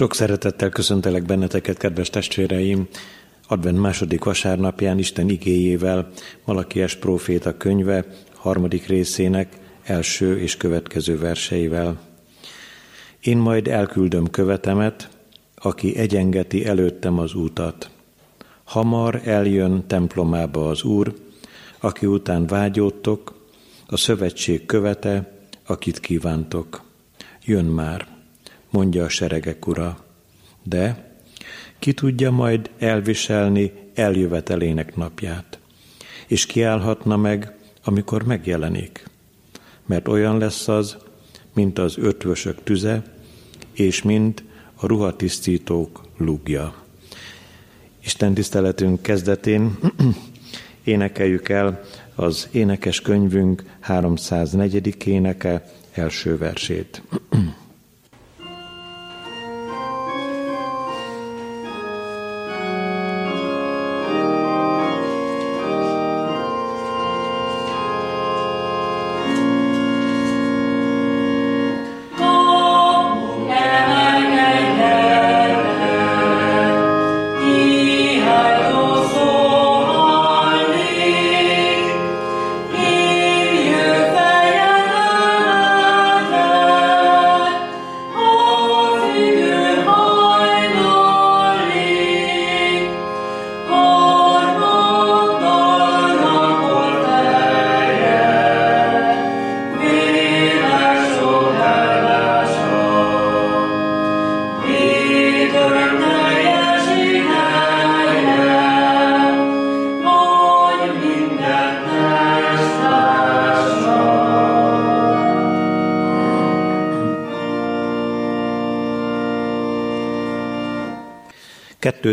[0.00, 2.88] Sok szeretettel köszöntelek benneteket, kedves testvéreim!
[3.48, 6.10] Advent második vasárnapján Isten igéjével,
[6.44, 12.00] Malakies próféta könyve harmadik részének első és következő verseivel.
[13.20, 15.08] Én majd elküldöm követemet,
[15.54, 17.90] aki egyengeti előttem az útat.
[18.64, 21.14] Hamar eljön templomába az Úr,
[21.80, 23.48] aki után vágyódtok,
[23.86, 25.32] a szövetség követe,
[25.66, 26.82] akit kívántok.
[27.44, 28.19] Jön már!
[28.70, 30.04] Mondja a seregek ura.
[30.62, 31.14] De
[31.78, 35.58] ki tudja majd elviselni eljövetelének napját,
[36.26, 39.08] és kiállhatna meg, amikor megjelenik,
[39.86, 40.96] mert olyan lesz az,
[41.52, 43.02] mint az ötvösök tüze,
[43.72, 44.42] és mint
[44.74, 46.74] a ruhatisztítók lúgja.
[48.04, 49.78] Isten tiszteletünk kezdetén
[50.84, 51.80] énekeljük el
[52.14, 55.06] az énekes könyvünk 304.
[55.06, 57.02] éneke első versét.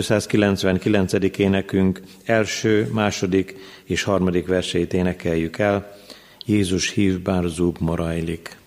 [0.01, 1.13] 299.
[1.37, 5.97] énekünk első, második és harmadik verseit énekeljük el.
[6.45, 8.57] Jézus hív, bár zúg morajlik.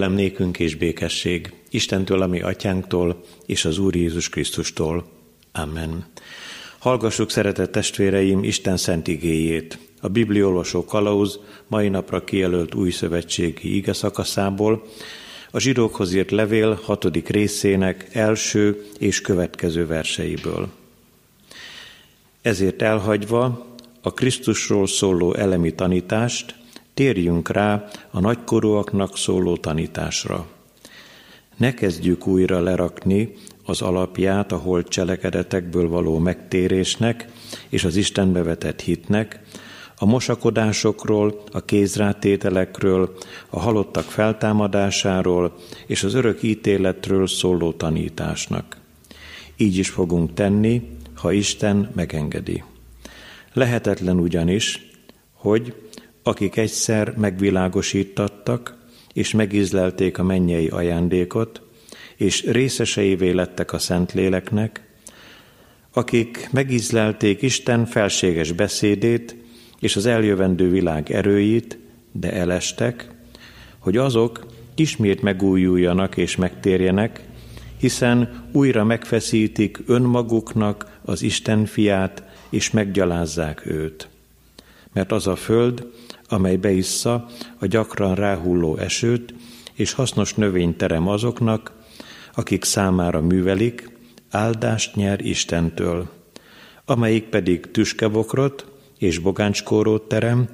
[0.00, 5.06] Kegyelem nékünk és békesség Istentől, ami atyánktól, és az Úr Jézus Krisztustól.
[5.52, 6.06] Amen.
[6.78, 9.78] Hallgassuk, szeretett testvéreim, Isten szent igéjét.
[10.00, 14.86] A bibliolvasó kalauz mai napra kijelölt új szövetségi ige szakaszából,
[15.50, 20.68] a zsidókhoz írt levél hatodik részének első és következő verseiből.
[22.42, 23.66] Ezért elhagyva
[24.00, 26.54] a Krisztusról szóló elemi tanítást,
[27.00, 30.46] térjünk rá a nagykorúaknak szóló tanításra.
[31.56, 33.32] Ne kezdjük újra lerakni
[33.64, 37.26] az alapját a holt cselekedetekből való megtérésnek
[37.68, 39.40] és az Istenbe vetett hitnek,
[39.96, 43.16] a mosakodásokról, a kézrátételekről,
[43.50, 45.56] a halottak feltámadásáról
[45.86, 48.76] és az örök ítéletről szóló tanításnak.
[49.56, 50.82] Így is fogunk tenni,
[51.14, 52.62] ha Isten megengedi.
[53.52, 54.90] Lehetetlen ugyanis,
[55.32, 55.74] hogy
[56.22, 58.78] akik egyszer megvilágosítattak,
[59.12, 61.62] és megizlelték a mennyei ajándékot,
[62.16, 64.82] és részeseivé lettek a Szentléleknek,
[65.92, 69.36] akik megizlelték Isten felséges beszédét
[69.80, 71.78] és az eljövendő világ erőit,
[72.12, 73.10] de elestek,
[73.78, 77.24] hogy azok ismét megújuljanak és megtérjenek,
[77.78, 84.08] hiszen újra megfeszítik önmaguknak az Isten fiát, és meggyalázzák őt.
[84.92, 85.92] Mert az a föld,
[86.32, 87.26] amely beissza
[87.58, 89.34] a gyakran ráhulló esőt,
[89.74, 91.72] és hasznos növényt terem azoknak,
[92.34, 93.98] akik számára művelik,
[94.30, 96.08] áldást nyer Istentől,
[96.84, 98.66] amelyik pedig tüskebokrot
[98.98, 100.48] és bogánckórót terem,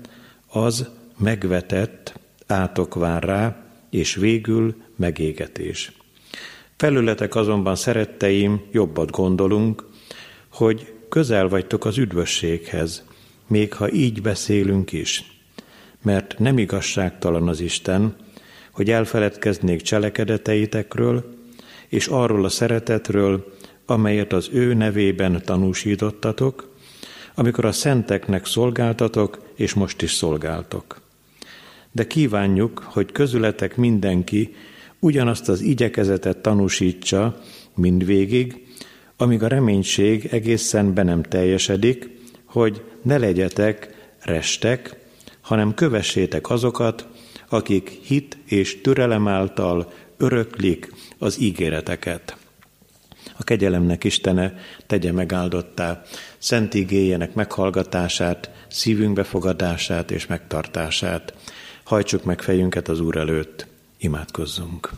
[0.49, 0.89] az
[1.19, 3.57] megvetett, átok vár rá,
[3.91, 5.93] és végül megégetés.
[6.77, 9.89] Felületek azonban, szeretteim, jobbat gondolunk,
[10.49, 13.05] hogy közel vagytok az üdvösséghez,
[13.47, 15.36] még ha így beszélünk is.
[16.07, 18.17] Mert nem igazságtalan az Isten,
[18.71, 21.35] hogy elfeledkeznék cselekedeteitekről,
[21.89, 23.53] és arról a szeretetről,
[23.87, 26.75] amelyet az ő nevében tanúsítottatok,
[27.35, 31.01] amikor a szenteknek szolgáltatok, és most is szolgáltok.
[31.93, 34.55] De kívánjuk, hogy közületek mindenki
[34.99, 37.41] ugyanazt az igyekezetet tanúsítsa
[37.75, 38.67] mindvégig,
[39.17, 42.11] amíg a reménység egészen be nem teljesedik,
[42.45, 45.05] hogy ne legyetek restek,
[45.47, 47.07] hanem kövessétek azokat,
[47.49, 52.37] akik hit és türelem által öröklik az ígéreteket.
[53.37, 54.55] A kegyelemnek Istene
[54.87, 56.03] tegye megáldottá
[56.39, 61.35] szent igéjének meghallgatását, szívünk befogadását és megtartását.
[61.85, 63.67] Hajtsuk meg fejünket az Úr előtt,
[63.99, 64.91] imádkozzunk.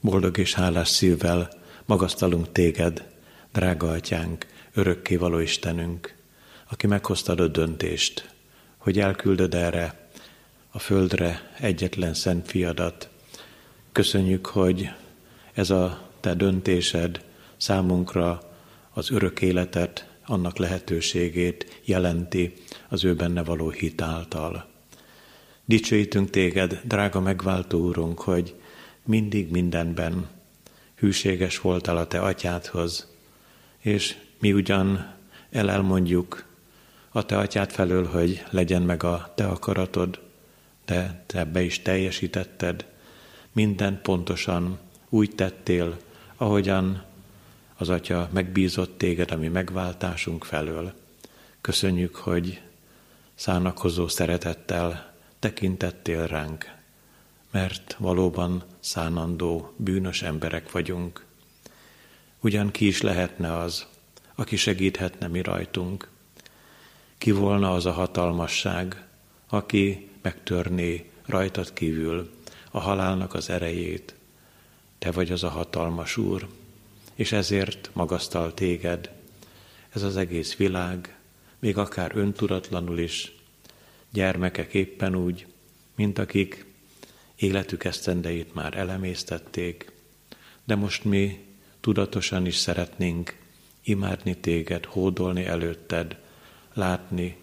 [0.00, 1.48] Boldog és hálás szívvel
[1.84, 3.04] magasztalunk téged,
[3.52, 6.14] drága atyánk, örökké való Istenünk,
[6.74, 8.34] aki meghoztad a döntést,
[8.76, 10.08] hogy elküldöd erre
[10.70, 13.08] a földre egyetlen szent fiadat.
[13.92, 14.90] Köszönjük, hogy
[15.52, 17.24] ez a te döntésed
[17.56, 18.42] számunkra
[18.90, 22.52] az örök életet, annak lehetőségét jelenti
[22.88, 24.66] az ő benne való hit által.
[25.64, 28.54] Dicsőítünk téged, drága megváltó úrunk, hogy
[29.04, 30.28] mindig mindenben
[30.94, 33.12] hűséges voltál a te atyádhoz,
[33.80, 35.14] és mi ugyan
[35.50, 36.52] elelmondjuk
[37.16, 40.20] a te atyád felől, hogy legyen meg a te akaratod,
[40.84, 42.86] de te be is teljesítetted,
[43.52, 44.78] minden pontosan
[45.08, 45.96] úgy tettél,
[46.36, 47.04] ahogyan
[47.76, 50.92] az Atya megbízott téged a mi megváltásunk felől.
[51.60, 52.60] Köszönjük, hogy
[53.34, 56.74] szánakozó szeretettel tekintettél ránk,
[57.50, 61.24] mert valóban szánandó, bűnös emberek vagyunk.
[62.40, 63.86] Ugyan ki is lehetne az,
[64.34, 66.12] aki segíthetne mi rajtunk?
[67.18, 69.06] Ki volna az a hatalmasság,
[69.48, 72.30] aki megtörné rajtad kívül
[72.70, 74.14] a halálnak az erejét?
[74.98, 76.48] Te vagy az a hatalmas Úr,
[77.14, 79.10] és ezért magasztal téged.
[79.90, 81.16] Ez az egész világ,
[81.58, 83.32] még akár öntudatlanul is,
[84.10, 85.46] gyermekek éppen úgy,
[85.94, 86.66] mint akik
[87.36, 89.92] életük esztendeit már elemésztették,
[90.64, 91.44] de most mi
[91.80, 93.36] tudatosan is szeretnénk
[93.82, 96.16] imádni téged, hódolni előtted,
[96.74, 97.36] látni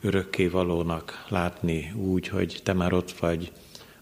[0.00, 3.52] örökké valónak, látni úgy, hogy te már ott vagy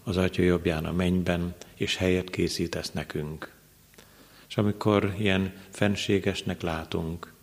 [0.03, 3.51] az Atya jobbján a mennyben, és helyet készítesz nekünk.
[4.47, 7.33] És amikor ilyen fenségesnek látunk,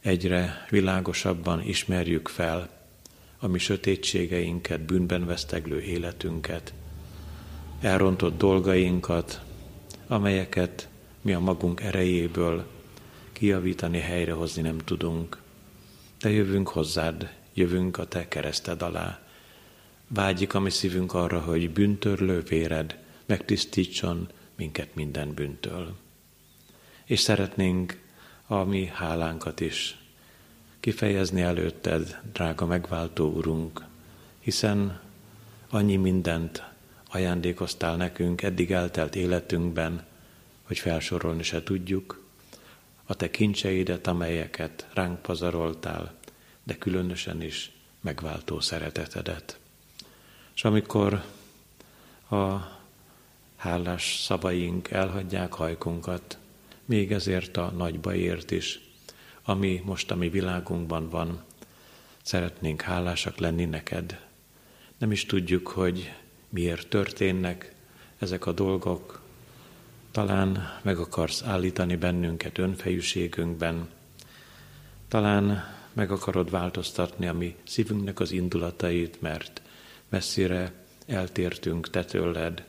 [0.00, 2.68] egyre világosabban ismerjük fel
[3.38, 6.72] a mi sötétségeinket, bűnben veszteglő életünket,
[7.80, 9.40] elrontott dolgainkat,
[10.06, 10.88] amelyeket
[11.20, 12.66] mi a magunk erejéből
[13.32, 15.38] kiavítani, helyrehozni nem tudunk.
[16.20, 19.20] De jövünk hozzád, jövünk a te kereszted alá.
[20.08, 25.96] Vágyik a mi szívünk arra, hogy bűntörlő véred megtisztítson minket minden bűntől.
[27.04, 28.00] És szeretnénk
[28.46, 29.98] a mi hálánkat is
[30.80, 33.84] kifejezni előtted, drága megváltó Urunk,
[34.40, 35.00] hiszen
[35.70, 36.64] annyi mindent
[37.10, 40.06] ajándékoztál nekünk eddig eltelt életünkben,
[40.62, 42.19] hogy felsorolni se tudjuk,
[43.10, 46.14] a te kincseidet, amelyeket ránk pazaroltál,
[46.62, 49.58] de különösen is megváltó szeretetedet.
[50.54, 51.24] És amikor
[52.30, 52.56] a
[53.56, 56.38] hálás szavaink elhagyják hajkunkat,
[56.84, 58.80] még ezért a nagy bajért is,
[59.42, 61.42] ami most a mi világunkban van,
[62.22, 64.20] szeretnénk hálásak lenni neked.
[64.98, 66.12] Nem is tudjuk, hogy
[66.48, 67.74] miért történnek
[68.18, 69.22] ezek a dolgok.
[70.10, 73.88] Talán meg akarsz állítani bennünket önfejűségünkben,
[75.08, 79.62] talán meg akarod változtatni a mi szívünknek az indulatait, mert
[80.08, 80.72] messzire
[81.06, 82.64] eltértünk te tőled.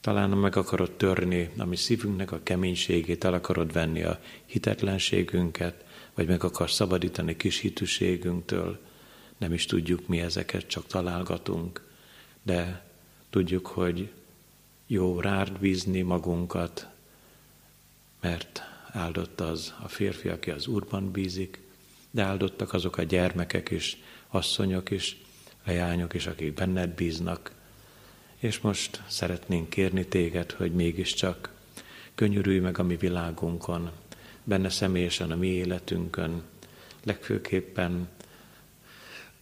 [0.00, 5.84] Talán meg akarod törni a mi szívünknek a keménységét, el akarod venni a hitetlenségünket,
[6.14, 8.78] vagy meg akarsz szabadítani kis hitűségünktől.
[9.38, 11.90] Nem is tudjuk mi ezeket, csak találgatunk
[12.42, 12.84] de
[13.30, 14.10] tudjuk, hogy
[14.92, 16.86] jó rád bízni magunkat,
[18.20, 21.60] mert áldott az a férfi, aki az Úrban bízik,
[22.10, 23.96] de áldottak azok a gyermekek is,
[24.28, 25.16] asszonyok is,
[25.64, 27.52] leányok is, akik benned bíznak.
[28.38, 31.52] És most szeretnénk kérni téged, hogy mégiscsak
[32.14, 33.90] könyörülj meg a mi világunkon,
[34.44, 36.42] benne személyesen a mi életünkön,
[37.04, 38.08] legfőképpen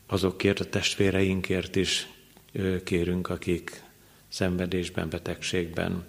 [0.07, 2.09] azokért a testvéreinkért is
[2.85, 3.88] kérünk, akik
[4.30, 6.04] szenvedésben, betegségben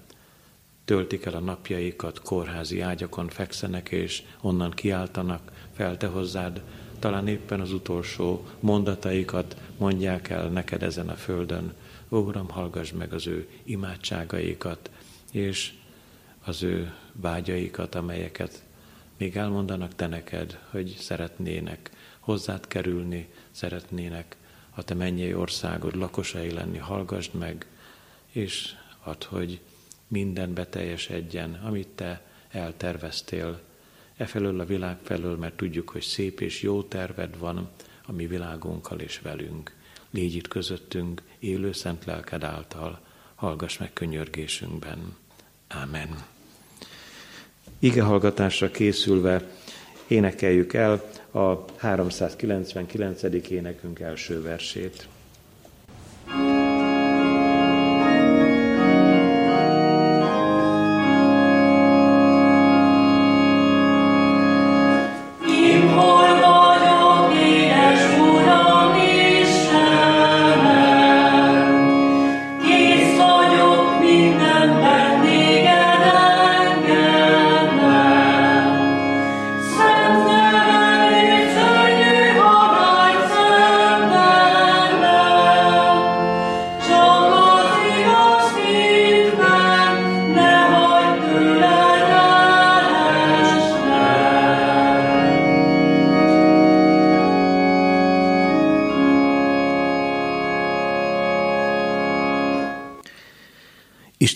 [0.85, 6.61] töltik el a napjaikat, kórházi ágyakon fekszenek, és onnan kiáltanak fel te hozzád,
[6.99, 11.73] talán éppen az utolsó mondataikat mondják el neked ezen a földön.
[12.09, 14.89] Ó, Uram, hallgass meg az ő imádságaikat,
[15.31, 15.73] és
[16.43, 18.63] az ő vágyaikat, amelyeket
[19.17, 24.35] még elmondanak te neked, hogy szeretnének hozzád kerülni, szeretnének
[24.69, 27.65] a te mennyei országod lakosai lenni, hallgassd meg,
[28.31, 29.59] és add, hogy
[30.07, 33.59] minden beteljesedjen, amit te elterveztél,
[34.17, 37.69] e felől a világ felől, mert tudjuk, hogy szép és jó terved van
[38.05, 39.75] a mi világunkkal és velünk.
[40.09, 43.00] Légy itt közöttünk, élő szent lelked által,
[43.35, 45.15] hallgass meg könyörgésünkben.
[45.67, 46.25] Ámen.
[47.79, 49.50] Ige hallgatásra készülve
[50.07, 53.23] énekeljük el a 399.
[53.50, 55.07] énekünk első versét.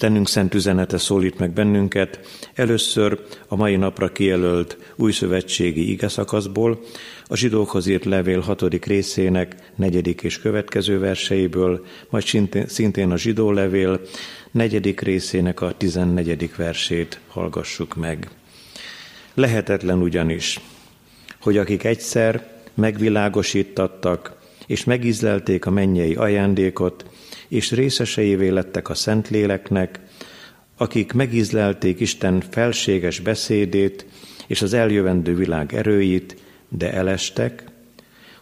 [0.06, 2.20] Istenünk szent üzenete szólít meg bennünket,
[2.54, 6.82] először a mai napra kijelölt új szövetségi igeszakaszból,
[7.28, 12.24] a zsidókhoz írt levél hatodik részének negyedik és következő verseiből, majd
[12.66, 14.02] szintén a zsidó levél
[14.52, 18.30] negyedik részének a tizennegyedik versét hallgassuk meg.
[19.34, 20.60] Lehetetlen ugyanis,
[21.40, 24.36] hogy akik egyszer megvilágosítattak
[24.68, 27.06] és megízlelték a mennyei ajándékot,
[27.48, 30.00] és részeseivé lettek a Szentléleknek,
[30.78, 34.06] akik megízlelték Isten felséges beszédét
[34.48, 36.36] és az eljövendő világ erőit,
[36.70, 37.64] de elestek,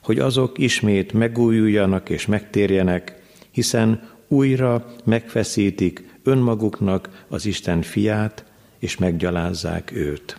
[0.04, 8.46] hogy azok ismét megújuljanak és megtérjenek, hiszen újra megfeszítik önmaguknak az Isten fiát,
[8.80, 10.38] és meggyalázzák őt.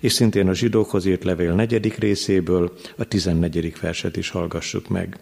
[0.00, 5.18] És szintén a zsidókhoz írt levél negyedik részéből a tizennegyedik verset is hallgassuk meg.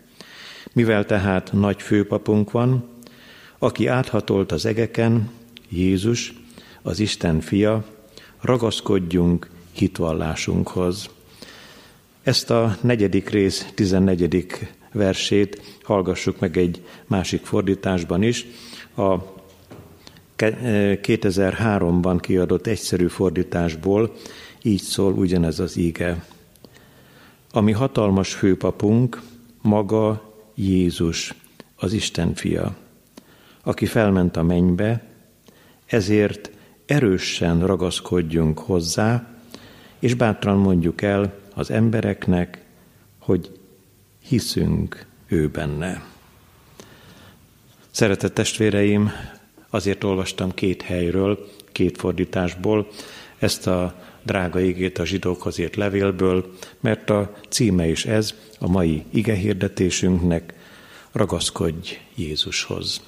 [0.73, 2.85] Mivel tehát nagy főpapunk van,
[3.59, 5.31] aki áthatolt az egeken,
[5.69, 6.35] Jézus,
[6.83, 7.85] az Isten fia,
[8.41, 11.09] ragaszkodjunk hitvallásunkhoz.
[12.23, 18.47] Ezt a negyedik rész, tizennegyedik versét hallgassuk meg egy másik fordításban is.
[18.97, 19.17] A
[20.37, 24.13] 2003-ban kiadott egyszerű fordításból
[24.63, 26.25] így szól ugyanez az íge.
[27.53, 29.23] Ami hatalmas főpapunk,
[29.63, 30.30] maga
[30.61, 31.35] Jézus,
[31.77, 32.77] az Isten fia,
[33.63, 35.03] aki felment a mennybe,
[35.87, 36.51] ezért
[36.87, 39.35] erősen ragaszkodjunk hozzá,
[39.99, 42.65] és bátran mondjuk el az embereknek,
[43.19, 43.51] hogy
[44.23, 46.05] hiszünk ő benne.
[47.91, 49.11] Szeretett testvéreim,
[49.71, 52.89] azért olvastam két helyről, két fordításból
[53.39, 59.05] ezt a drága igét a zsidókhoz írt levélből, mert a címe is ez, a mai
[59.11, 60.55] ige hirdetésünknek,
[61.13, 63.01] ragaszkodj Jézushoz.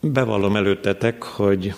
[0.00, 1.74] Bevallom előttetek, hogy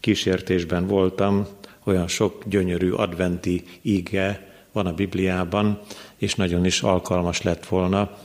[0.00, 1.46] kísértésben voltam,
[1.84, 5.80] olyan sok gyönyörű adventi ige van a Bibliában,
[6.16, 8.18] és nagyon is alkalmas lett volna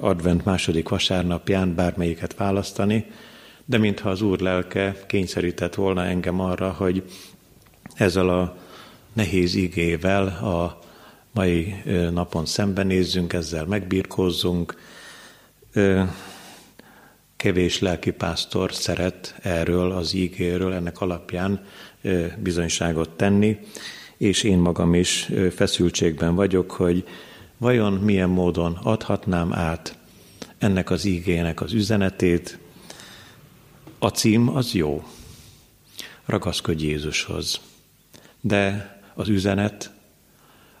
[0.00, 3.06] advent második vasárnapján bármelyiket választani,
[3.64, 7.02] de mintha az Úr lelke kényszerített volna engem arra, hogy
[7.94, 8.56] ezzel a
[9.12, 10.83] nehéz igével a
[11.34, 11.74] mai
[12.10, 14.74] napon szembenézzünk, ezzel megbírkozzunk.
[17.36, 21.66] Kevés lelkipásztor szeret erről az ígéről, ennek alapján
[22.38, 23.58] bizonyságot tenni,
[24.16, 27.04] és én magam is feszültségben vagyok, hogy
[27.58, 29.98] vajon milyen módon adhatnám át
[30.58, 32.58] ennek az ígének az üzenetét.
[33.98, 35.04] A cím az jó.
[36.26, 37.60] Ragaszkodj Jézushoz.
[38.40, 39.93] De az üzenet,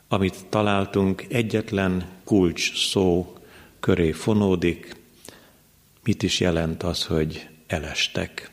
[0.08, 3.36] amit találtunk, egyetlen kulcs szó
[3.80, 4.96] köré fonódik.
[6.02, 8.50] Mit is jelent az, hogy elestek?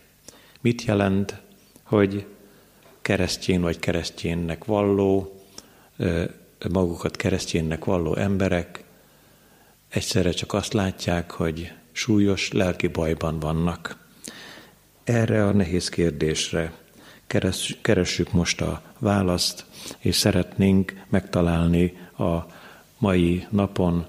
[0.61, 1.41] Mit jelent,
[1.83, 2.25] hogy
[3.01, 5.41] keresztjén vagy keresztjénnek valló,
[6.71, 8.83] magukat keresztjénnek valló emberek
[9.91, 13.97] egyszerre csak azt látják, hogy súlyos lelki bajban vannak.
[15.03, 16.73] Erre a nehéz kérdésre
[17.81, 19.65] keressük most a választ,
[19.99, 22.37] és szeretnénk megtalálni a
[22.97, 24.05] mai napon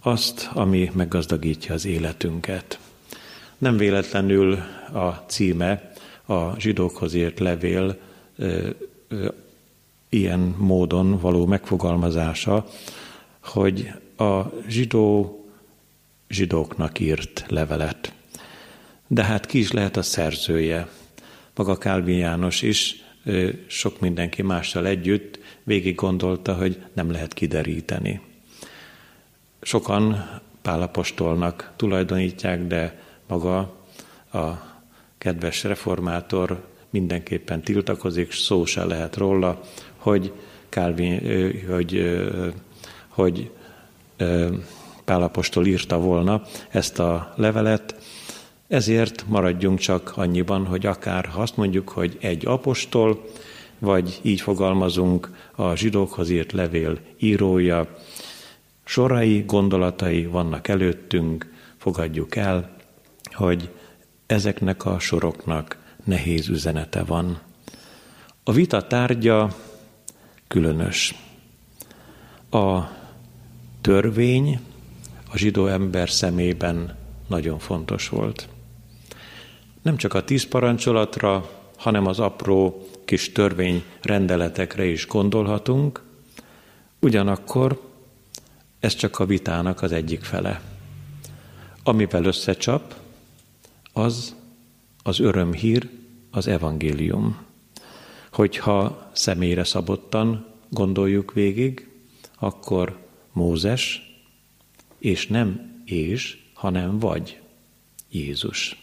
[0.00, 2.78] azt, ami meggazdagítja az életünket.
[3.58, 4.58] Nem véletlenül
[4.92, 5.92] a címe
[6.26, 7.98] a zsidókhoz írt levél
[8.36, 8.70] ö,
[9.08, 9.28] ö,
[10.08, 12.66] ilyen módon való megfogalmazása,
[13.40, 15.36] hogy a zsidó
[16.28, 18.12] zsidóknak írt levelet.
[19.06, 20.88] De hát ki is lehet a szerzője?
[21.54, 23.04] Maga Kálvin János is
[23.66, 28.20] sok mindenki mással együtt végig gondolta, hogy nem lehet kideríteni.
[29.60, 30.28] Sokan
[30.62, 33.58] Pálapostolnak tulajdonítják, de maga
[34.32, 34.50] a
[35.18, 39.60] kedves reformátor mindenképpen tiltakozik, szó se lehet róla,
[39.96, 40.32] hogy
[40.68, 41.20] Calvin,
[41.66, 42.20] hogy,
[43.08, 43.50] hogy
[45.04, 47.96] Pálapostól írta volna ezt a levelet,
[48.72, 53.24] ezért maradjunk csak annyiban, hogy akár ha azt mondjuk, hogy egy apostol,
[53.78, 57.98] vagy így fogalmazunk, a zsidókhoz írt levél írója,
[58.84, 62.76] sorai, gondolatai vannak előttünk, fogadjuk el,
[63.32, 63.70] hogy
[64.26, 67.40] ezeknek a soroknak nehéz üzenete van.
[68.44, 69.54] A vita tárgya
[70.48, 71.14] különös.
[72.50, 72.80] A
[73.80, 74.60] törvény
[75.30, 78.48] a zsidó ember szemében nagyon fontos volt.
[79.82, 86.02] Nem csak a tíz parancsolatra, hanem az apró kis törvény rendeletekre is gondolhatunk,
[87.00, 87.90] ugyanakkor
[88.80, 90.62] ez csak a vitának az egyik fele.
[91.82, 92.94] Amivel összecsap,
[93.92, 94.34] az
[95.02, 95.90] az örömhír,
[96.30, 97.38] az evangélium.
[98.32, 101.88] Hogyha személyre szabottan gondoljuk végig,
[102.38, 102.98] akkor
[103.32, 104.12] Mózes,
[104.98, 107.40] és nem és, hanem vagy
[108.10, 108.81] Jézus.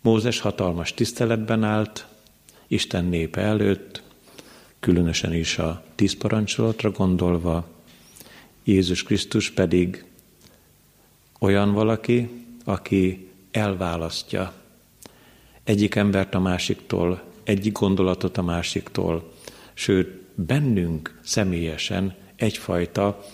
[0.00, 2.06] Mózes hatalmas tiszteletben állt,
[2.66, 4.02] Isten népe előtt,
[4.80, 7.68] különösen is a tíz parancsolatra gondolva,
[8.64, 10.04] Jézus Krisztus pedig
[11.38, 14.52] olyan valaki, aki elválasztja
[15.64, 19.32] egyik embert a másiktól, egyik gondolatot a másiktól,
[19.74, 23.24] sőt, bennünk személyesen egyfajta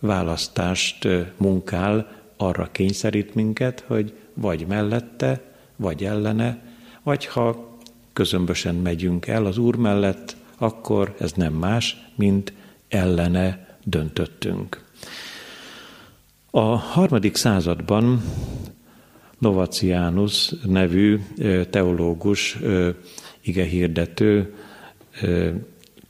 [0.00, 6.62] választást munkál, arra kényszerít minket, hogy vagy mellette, vagy ellene,
[7.02, 7.76] vagy ha
[8.12, 12.52] közömbösen megyünk el az Úr mellett, akkor ez nem más, mint
[12.88, 14.84] ellene döntöttünk.
[16.50, 18.22] A harmadik században
[19.38, 21.20] Novacianus nevű
[21.70, 22.58] teológus,
[23.40, 24.54] igehirdető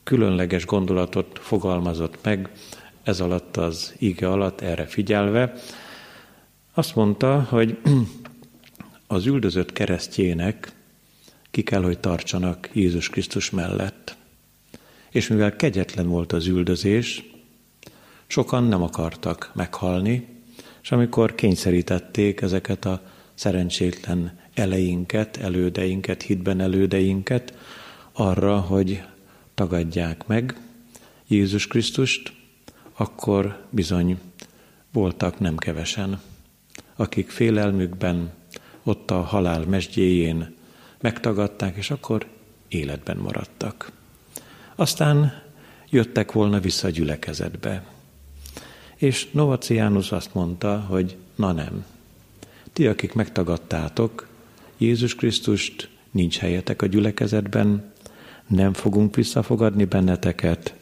[0.02, 2.50] különleges gondolatot fogalmazott meg
[3.02, 5.52] ez alatt az ige alatt erre figyelve.
[6.74, 7.78] Azt mondta, hogy
[9.06, 10.72] az üldözött keresztjének
[11.50, 14.16] ki kell, hogy tartsanak Jézus Krisztus mellett.
[15.10, 17.24] És mivel kegyetlen volt az üldözés,
[18.26, 20.26] sokan nem akartak meghalni,
[20.82, 23.02] és amikor kényszerítették ezeket a
[23.34, 27.54] szerencsétlen eleinket, elődeinket, hitben elődeinket
[28.12, 29.02] arra, hogy
[29.54, 30.60] tagadják meg
[31.26, 32.32] Jézus Krisztust,
[32.96, 34.18] akkor bizony
[34.92, 36.20] voltak nem kevesen,
[36.96, 38.32] akik félelmükben
[38.86, 40.54] ott a halál mesdjéjén
[41.00, 42.26] megtagadták, és akkor
[42.68, 43.92] életben maradtak.
[44.74, 45.42] Aztán
[45.90, 47.84] jöttek volna vissza a gyülekezetbe.
[48.96, 51.84] És Novaciánus azt mondta, hogy na nem,
[52.72, 54.28] ti, akik megtagadtátok
[54.76, 57.92] Jézus Krisztust, nincs helyetek a gyülekezetben,
[58.46, 60.74] nem fogunk visszafogadni benneteket.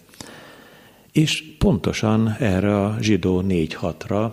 [1.13, 4.33] És pontosan erre a zsidó 4-6-ra,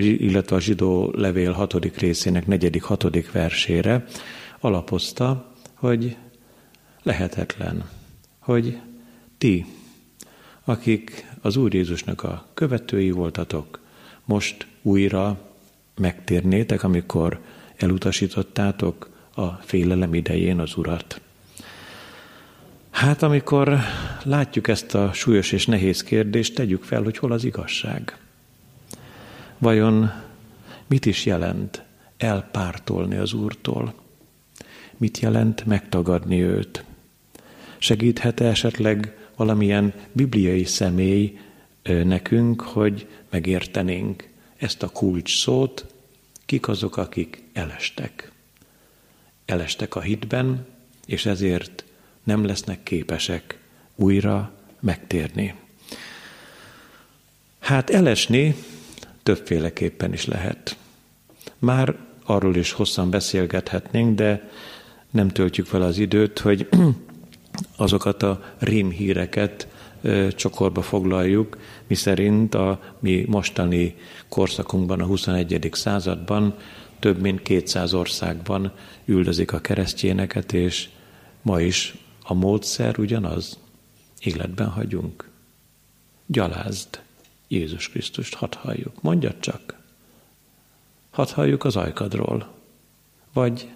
[0.00, 1.98] illetve a zsidó levél 6.
[1.98, 2.80] részének 4.
[2.82, 3.30] 6.
[3.32, 4.04] versére
[4.60, 6.16] alapozta, hogy
[7.02, 7.88] lehetetlen,
[8.38, 8.78] hogy
[9.38, 9.66] ti,
[10.64, 13.80] akik az Úr Jézusnak a követői voltatok,
[14.24, 15.38] most újra
[15.96, 17.40] megtérnétek, amikor
[17.76, 21.20] elutasítottátok a félelem idején az Urat.
[22.90, 23.78] Hát amikor
[24.22, 28.18] látjuk ezt a súlyos és nehéz kérdést, tegyük fel, hogy hol az igazság.
[29.58, 30.24] Vajon
[30.86, 31.82] Mit is jelent
[32.16, 33.94] elpártolni az Úrtól?
[34.96, 36.84] Mit jelent megtagadni őt?
[37.78, 41.38] Segíthet -e esetleg valamilyen bibliai személy
[41.82, 45.86] nekünk, hogy megértenénk ezt a kulcs szót,
[46.46, 48.32] kik azok, akik elestek.
[49.44, 50.66] Elestek a hitben,
[51.06, 51.84] és ezért
[52.24, 53.58] nem lesznek képesek
[53.94, 55.54] újra megtérni.
[57.58, 58.54] Hát elesni
[59.26, 60.76] többféleképpen is lehet.
[61.58, 64.50] Már arról is hosszan beszélgethetnénk, de
[65.10, 66.68] nem töltjük fel az időt, hogy
[67.76, 69.68] azokat a rémhíreket
[70.30, 73.96] csokorba foglaljuk, miszerint a mi mostani
[74.28, 75.68] korszakunkban, a 21.
[75.72, 76.54] században
[76.98, 78.72] több mint 200 országban
[79.04, 80.88] üldözik a keresztjéneket, és
[81.42, 83.58] ma is a módszer ugyanaz.
[84.20, 85.30] Életben hagyunk.
[86.26, 87.05] Gyalázd
[87.48, 89.02] Jézus Krisztust, hadd halljuk.
[89.02, 89.80] Mondjad csak.
[91.10, 92.54] Hadd halljuk az ajkadról.
[93.32, 93.68] Vagy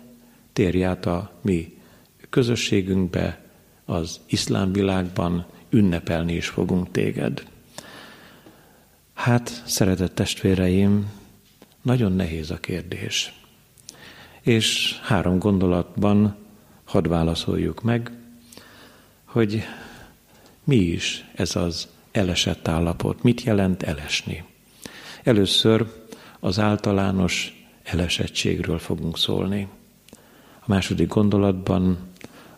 [0.52, 1.78] térj át a mi
[2.30, 3.44] közösségünkbe,
[3.84, 7.46] az iszlám világban ünnepelni is fogunk téged.
[9.14, 11.12] Hát, szeretett testvéreim,
[11.82, 13.32] nagyon nehéz a kérdés.
[14.40, 16.36] És három gondolatban
[16.84, 18.10] hadd válaszoljuk meg,
[19.24, 19.62] hogy
[20.64, 24.44] mi is ez az elesett állapot, mit jelent elesni.
[25.22, 25.86] Először
[26.40, 29.68] az általános elesettségről fogunk szólni.
[30.60, 31.98] A második gondolatban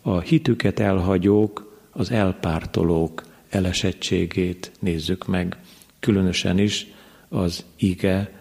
[0.03, 5.57] a hitüket elhagyók, az elpártolók elesettségét nézzük meg,
[6.01, 6.87] különösen is
[7.29, 8.33] az ige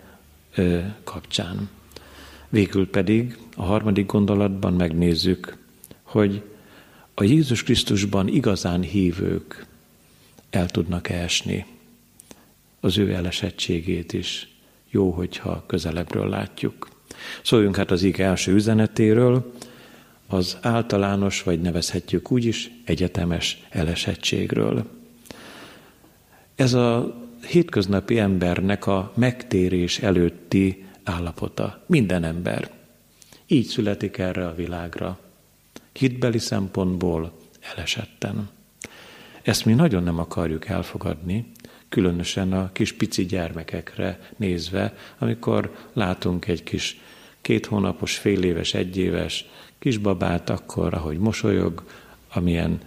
[1.04, 1.70] kapcsán.
[2.50, 5.58] Végül pedig a harmadik gondolatban megnézzük,
[6.04, 6.44] hogy
[7.14, 9.66] a Jézus Krisztusban igazán hívők
[10.52, 11.66] el tudnak esni.
[12.80, 14.48] Az ő elesettségét is
[14.90, 16.90] jó, hogyha közelebbről látjuk.
[17.44, 19.54] Szóljunk hát az ige első üzenetéről,
[20.28, 24.90] az általános, vagy nevezhetjük úgy is, egyetemes elesettségről.
[26.56, 31.84] Ez a hétköznapi embernek a megtérés előtti állapota.
[31.86, 32.72] Minden ember.
[33.48, 35.20] Így születik erre a világra.
[35.94, 37.38] Hitbeli szempontból
[37.76, 38.50] elesetten.
[39.42, 41.52] Ezt mi nagyon nem akarjuk elfogadni,
[41.90, 47.02] különösen a kis pici gyermekekre nézve, amikor látunk egy kis
[47.42, 49.46] két hónapos, fél éves, egyéves
[49.80, 51.84] kisbabát, akkor, ahogy mosolyog,
[52.34, 52.80] amilyen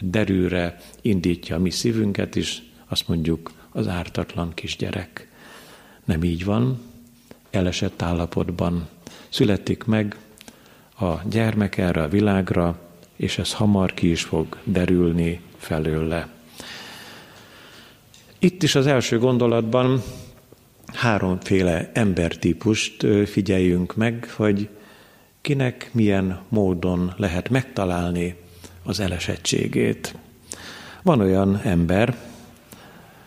[0.00, 5.28] derűre indítja a mi szívünket is, azt mondjuk az ártatlan kisgyerek.
[6.04, 6.80] Nem így van,
[7.50, 8.88] elesett állapotban
[9.28, 10.16] születik meg
[10.98, 12.80] a gyermek erre a világra,
[13.16, 16.28] és ez hamar ki is fog derülni felőle.
[18.38, 20.02] Itt is az első gondolatban
[20.86, 24.68] háromféle embertípust figyeljünk meg, hogy
[25.40, 28.36] kinek milyen módon lehet megtalálni
[28.82, 30.14] az elesettségét.
[31.02, 32.16] Van olyan ember,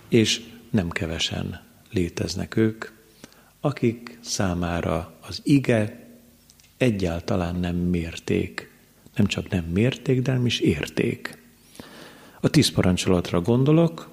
[0.09, 2.85] és nem kevesen léteznek ők,
[3.61, 6.07] akik számára az ige
[6.77, 8.71] egyáltalán nem mérték.
[9.15, 11.43] Nem csak nem mérték, de nem is érték.
[12.45, 14.09] A tíz parancsolatra gondolok,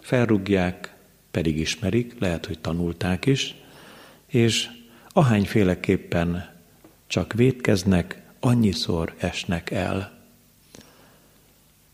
[0.00, 0.94] felrúgják,
[1.30, 3.54] pedig ismerik, lehet, hogy tanulták is,
[4.26, 4.68] és
[5.12, 6.54] ahányféleképpen
[7.06, 10.18] csak védkeznek, annyiszor esnek el.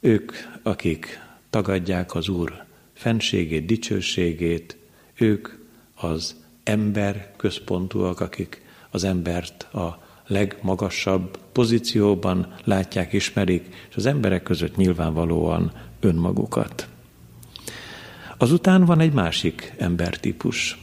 [0.01, 4.77] Ők, akik tagadják az Úr fenségét, dicsőségét,
[5.15, 5.49] ők
[5.95, 14.77] az ember központúak, akik az embert a legmagasabb pozícióban látják, ismerik, és az emberek között
[14.77, 16.89] nyilvánvalóan önmagukat.
[18.39, 20.79] Azután van egy másik embertípus,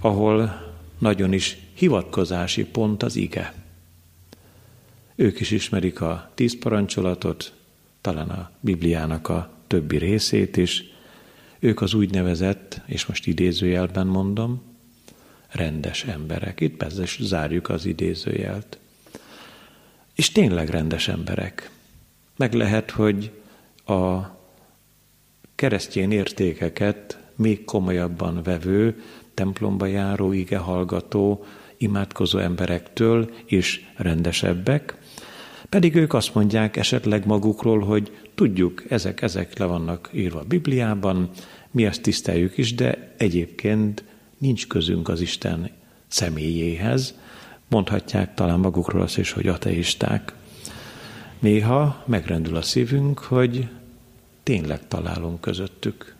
[0.00, 0.62] ahol
[0.98, 3.54] nagyon is hivatkozási pont az ige.
[5.14, 7.52] Ők is ismerik a tíz parancsolatot,
[8.00, 10.84] talán a Bibliának a többi részét is.
[11.58, 14.73] Ők az úgynevezett, és most idézőjelben mondom,
[15.54, 16.60] rendes emberek.
[16.60, 18.78] Itt persze zárjuk az idézőjelt.
[20.14, 21.70] És tényleg rendes emberek.
[22.36, 23.30] Meg lehet, hogy
[23.86, 24.20] a
[25.54, 29.02] keresztény értékeket még komolyabban vevő,
[29.34, 31.44] templomba járó, ige hallgató,
[31.76, 34.96] imádkozó emberektől is rendesebbek,
[35.68, 41.30] pedig ők azt mondják esetleg magukról, hogy tudjuk, ezek, ezek le vannak írva a Bibliában,
[41.70, 44.04] mi ezt tiszteljük is, de egyébként
[44.44, 45.70] nincs közünk az Isten
[46.06, 47.14] személyéhez.
[47.68, 50.34] Mondhatják talán magukról azt is, hogy ateisták.
[51.38, 53.68] Néha megrendül a szívünk, hogy
[54.42, 56.14] tényleg találunk közöttük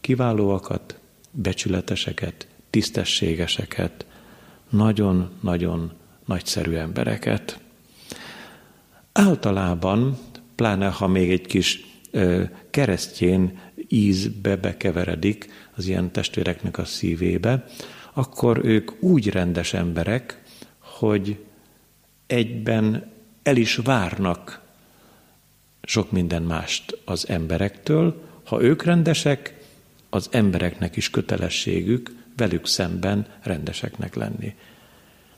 [0.00, 0.98] kiválóakat,
[1.30, 4.06] becsületeseket, tisztességeseket,
[4.70, 5.92] nagyon-nagyon
[6.24, 7.60] nagyszerű embereket.
[9.12, 10.18] Általában,
[10.54, 11.84] pláne ha még egy kis
[12.70, 13.58] keresztjén
[13.92, 17.66] ízbe bekeveredik az ilyen testvéreknek a szívébe,
[18.12, 20.42] akkor ők úgy rendes emberek,
[20.78, 21.38] hogy
[22.26, 24.60] egyben el is várnak
[25.82, 28.22] sok minden mást az emberektől.
[28.44, 29.58] Ha ők rendesek,
[30.10, 34.54] az embereknek is kötelességük velük szemben rendeseknek lenni.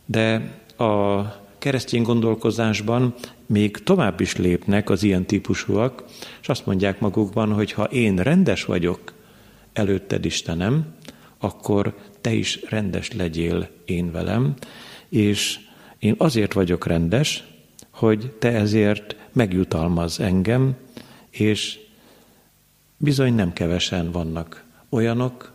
[0.04, 1.22] De a
[1.62, 3.14] keresztény gondolkozásban
[3.46, 6.04] még tovább is lépnek az ilyen típusúak,
[6.40, 9.12] és azt mondják magukban, hogy ha én rendes vagyok
[9.72, 10.94] előtted Istenem,
[11.38, 14.54] akkor te is rendes legyél én velem,
[15.08, 15.58] és
[15.98, 17.44] én azért vagyok rendes,
[17.90, 20.76] hogy te ezért megjutalmaz engem,
[21.30, 21.78] és
[22.96, 25.52] bizony nem kevesen vannak olyanok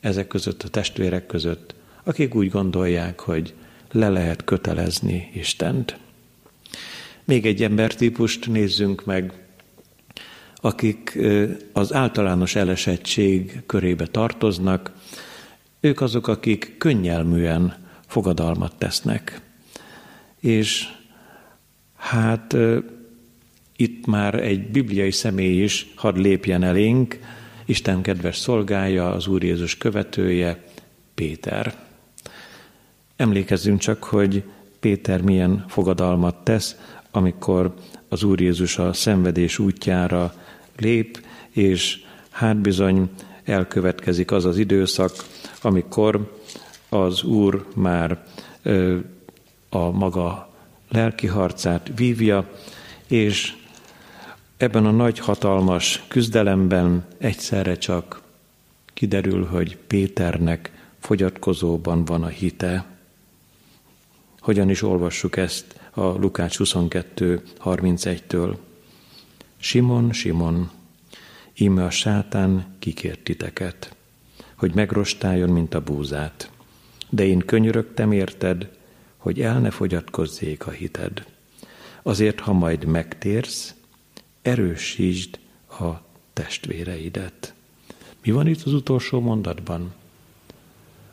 [0.00, 3.54] ezek között, a testvérek között, akik úgy gondolják, hogy
[3.92, 5.98] le lehet kötelezni Istent.
[7.24, 9.32] Még egy embertípust nézzünk meg,
[10.54, 11.18] akik
[11.72, 14.92] az általános elesettség körébe tartoznak,
[15.80, 17.76] ők azok, akik könnyelműen
[18.06, 19.40] fogadalmat tesznek.
[20.40, 20.88] És
[21.96, 22.56] hát
[23.76, 27.18] itt már egy bibliai személy is hadd lépjen elénk,
[27.64, 30.64] Isten kedves szolgája, az Úr Jézus követője,
[31.14, 31.89] Péter.
[33.20, 34.42] Emlékezzünk csak, hogy
[34.78, 36.76] Péter milyen fogadalmat tesz,
[37.10, 37.74] amikor
[38.08, 40.34] az Úr Jézus a szenvedés útjára
[40.76, 43.10] lép, és hát bizony
[43.44, 45.12] elkövetkezik az az időszak,
[45.62, 46.34] amikor
[46.88, 48.24] az Úr már
[48.62, 48.98] ö,
[49.68, 50.50] a maga
[50.88, 52.50] lelki harcát vívja,
[53.06, 53.54] és
[54.56, 58.22] ebben a nagy hatalmas küzdelemben egyszerre csak
[58.94, 62.98] kiderül, hogy Péternek fogyatkozóban van a hite.
[64.40, 68.56] Hogyan is olvassuk ezt a Lukács 22.31-től?
[69.56, 70.70] Simon, Simon,
[71.54, 73.96] íme a sátán kikért titeket,
[74.54, 76.50] hogy megrostáljon, mint a búzát.
[77.08, 78.76] De én könyörögtem érted,
[79.16, 81.26] hogy el ne fogyatkozzék a hited.
[82.02, 83.74] Azért, ha majd megtérsz,
[84.42, 85.90] erősítsd a
[86.32, 87.54] testvéreidet.
[88.22, 89.92] Mi van itt az utolsó mondatban?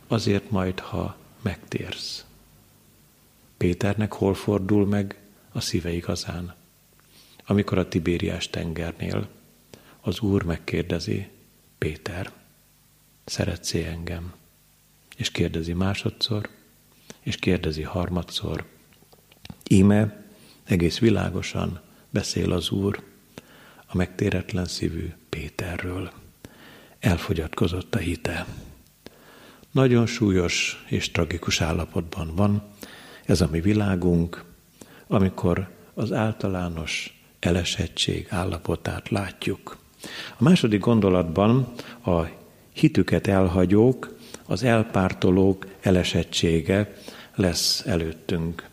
[0.07, 2.26] Azért majd, ha megtérsz.
[3.57, 5.19] Péternek hol fordul meg
[5.51, 6.55] a szíve igazán?
[7.45, 9.29] Amikor a Tibériás tengernél
[10.01, 11.27] az Úr megkérdezi,
[11.77, 12.31] Péter,
[13.25, 14.33] szeretsz engem?
[15.15, 16.49] És kérdezi másodszor,
[17.19, 18.65] és kérdezi harmadszor.
[19.69, 20.25] Íme
[20.63, 23.03] egész világosan beszél az Úr
[23.85, 26.11] a megtéretlen szívű Péterről.
[26.99, 28.45] Elfogyatkozott a hite.
[29.71, 32.63] Nagyon súlyos és tragikus állapotban van
[33.27, 34.43] ez a mi világunk,
[35.07, 39.77] amikor az általános elesettség állapotát látjuk.
[40.37, 41.73] A második gondolatban
[42.05, 42.21] a
[42.73, 46.93] hitüket elhagyók, az elpártolók elesettsége
[47.35, 48.69] lesz előttünk.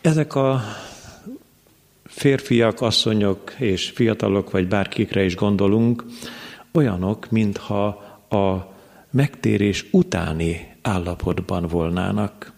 [0.00, 0.62] Ezek a
[2.04, 6.04] férfiak, asszonyok és fiatalok, vagy bárkikre is gondolunk,
[6.72, 7.86] olyanok, mintha
[8.28, 8.74] a
[9.10, 12.52] megtérés utáni állapotban volnának,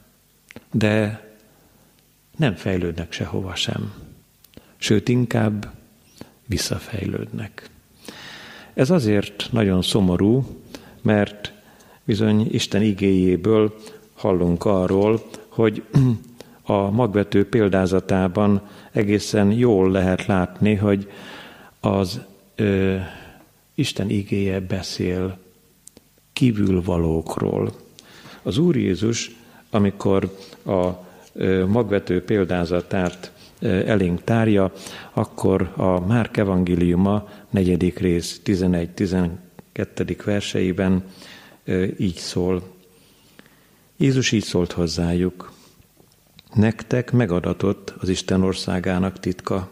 [0.73, 1.29] de
[2.37, 3.93] nem fejlődnek sehova sem.
[4.77, 5.73] Sőt, inkább
[6.47, 7.71] visszafejlődnek.
[8.75, 10.47] Ez azért nagyon szomorú,
[11.03, 11.53] mert
[12.05, 13.75] bizony Isten igéjéből
[14.15, 15.83] hallunk arról, hogy
[16.63, 21.11] a magvető példázatában egészen jól lehet látni, hogy
[21.81, 22.21] az
[22.55, 22.97] ö,
[23.75, 25.39] Isten igéje beszél
[26.33, 27.73] kívülvalókról.
[28.43, 29.37] Az Úr Jézus,
[29.75, 30.89] amikor a
[31.67, 34.73] magvető példázatát elénk tárja,
[35.13, 39.37] akkor a Márk evangéliuma negyedik rész 11-12.
[40.25, 41.05] verseiben
[41.99, 42.63] így szól.
[43.97, 45.53] Jézus így szólt hozzájuk.
[46.55, 49.71] Nektek megadatott az Isten országának titka,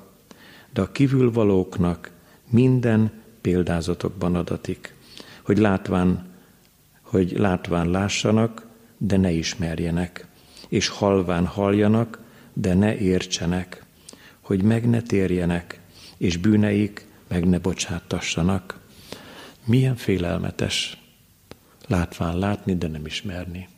[0.72, 2.10] de a kívülvalóknak
[2.50, 4.94] minden példázatokban adatik,
[5.42, 6.26] hogy látván,
[7.00, 8.70] hogy látván lássanak,
[9.06, 10.26] de ne ismerjenek,
[10.68, 12.20] és halván halljanak,
[12.52, 13.84] de ne értsenek,
[14.40, 15.80] hogy meg ne térjenek,
[16.16, 18.80] és bűneik meg ne bocsátassanak.
[19.64, 21.02] Milyen félelmetes
[21.86, 23.68] látván látni, de nem ismerni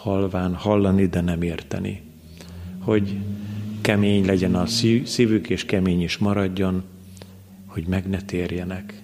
[0.00, 2.02] halván hallani, de nem érteni.
[2.78, 3.18] Hogy
[3.80, 4.66] kemény legyen a
[5.04, 6.82] szívük, és kemény is maradjon,
[7.66, 9.02] hogy meg ne térjenek.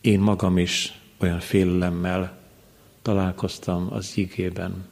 [0.00, 2.35] Én magam is olyan félelemmel
[3.06, 4.88] találkoztam az ígében,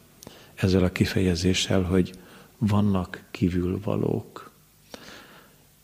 [0.54, 2.12] ezzel a kifejezéssel, hogy
[2.58, 4.50] vannak kívülvalók.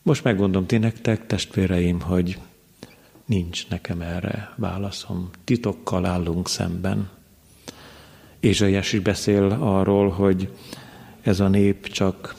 [0.01, 2.39] Most megmondom ti nektek, testvéreim, hogy
[3.25, 5.29] nincs nekem erre válaszom.
[5.43, 7.09] Titokkal állunk szemben.
[8.39, 10.51] Ézsaiás is beszél arról, hogy
[11.21, 12.35] ez a nép csak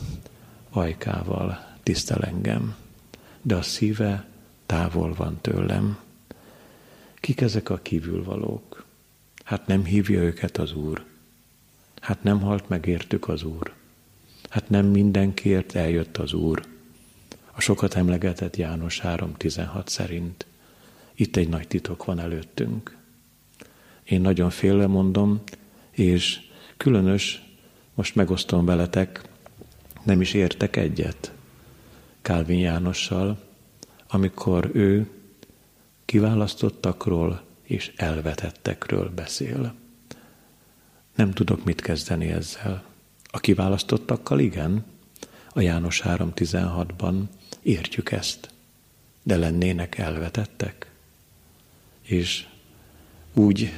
[0.70, 2.74] ajkával tisztel engem,
[3.42, 4.26] de a szíve
[4.66, 5.98] távol van tőlem.
[7.14, 8.71] Kik ezek a kívülvalók?
[9.52, 11.04] Hát nem hívja őket az Úr.
[12.00, 13.72] Hát nem halt meg értük az Úr.
[14.48, 16.64] Hát nem mindenkiért eljött az Úr.
[17.52, 20.46] A sokat emlegetett János 3.16 szerint.
[21.14, 22.96] Itt egy nagy titok van előttünk.
[24.04, 25.42] Én nagyon félre mondom,
[25.90, 26.40] és
[26.76, 27.42] különös,
[27.94, 29.22] most megosztom veletek,
[30.02, 31.32] nem is értek egyet
[32.22, 33.42] Kálvin Jánossal,
[34.08, 35.10] amikor ő
[36.04, 39.74] kiválasztottakról és elvetettekről beszél.
[41.14, 42.84] Nem tudok mit kezdeni ezzel.
[43.30, 44.84] A kiválasztottakkal igen,
[45.52, 47.22] a János 3.16-ban
[47.62, 48.50] értjük ezt,
[49.22, 50.90] de lennének elvetettek.
[52.02, 52.46] És
[53.34, 53.72] úgy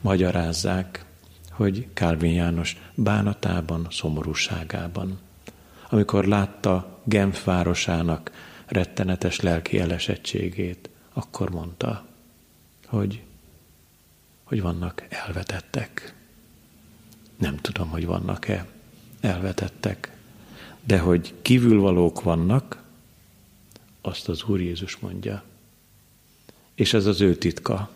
[0.00, 1.04] magyarázzák,
[1.50, 5.18] hogy Kálvin János bánatában, szomorúságában,
[5.88, 8.30] amikor látta Genf városának
[8.66, 12.06] rettenetes lelki elesettségét, akkor mondta,
[12.86, 13.22] hogy,
[14.52, 16.14] hogy vannak elvetettek.
[17.36, 18.66] Nem tudom, hogy vannak-e
[19.20, 20.16] elvetettek,
[20.84, 22.82] de hogy kívülvalók vannak,
[24.00, 25.42] azt az Úr Jézus mondja.
[26.74, 27.90] És ez az ő titka,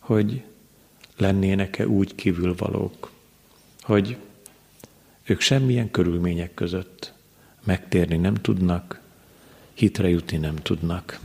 [0.00, 0.42] hogy
[1.16, 3.10] lennének-e úgy kívülvalók,
[3.80, 4.16] hogy
[5.24, 7.12] ők semmilyen körülmények között
[7.64, 9.00] megtérni nem tudnak,
[9.74, 11.20] hitre jutni nem tudnak.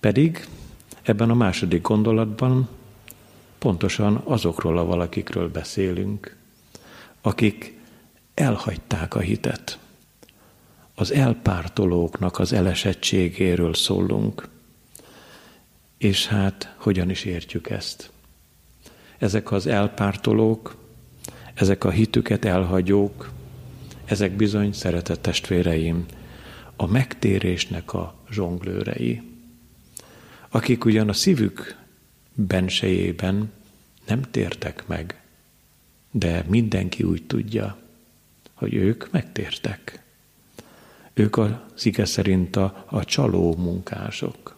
[0.00, 0.48] Pedig
[1.02, 2.68] ebben a második gondolatban
[3.58, 6.36] pontosan azokról a valakikről beszélünk,
[7.20, 7.78] akik
[8.34, 9.78] elhagyták a hitet.
[10.94, 14.48] Az elpártolóknak az elesettségéről szólunk.
[15.98, 18.10] És hát hogyan is értjük ezt?
[19.18, 20.76] Ezek az elpártolók,
[21.54, 23.30] ezek a hitüket elhagyók,
[24.04, 26.04] ezek bizony, szeretett testvéreim,
[26.76, 29.22] a megtérésnek a zsonglőrei,
[30.48, 31.76] akik ugyan a szívük
[32.36, 33.52] bensejében
[34.06, 35.20] nem tértek meg,
[36.10, 37.78] de mindenki úgy tudja,
[38.54, 40.02] hogy ők megtértek.
[41.14, 44.56] Ők az ige szerint a, a csaló munkások.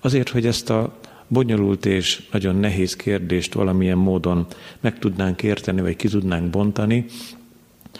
[0.00, 4.46] Azért, hogy ezt a bonyolult és nagyon nehéz kérdést valamilyen módon
[4.80, 7.04] meg tudnánk érteni, vagy ki tudnánk bontani,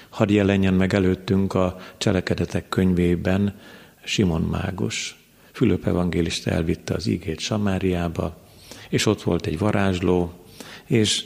[0.09, 3.55] hadd jelenjen meg előttünk a cselekedetek könyvében
[4.05, 5.17] Simon Mágus.
[5.53, 8.48] Fülöp evangélista elvitte az ígét Samáriába,
[8.89, 10.33] és ott volt egy varázsló,
[10.85, 11.25] és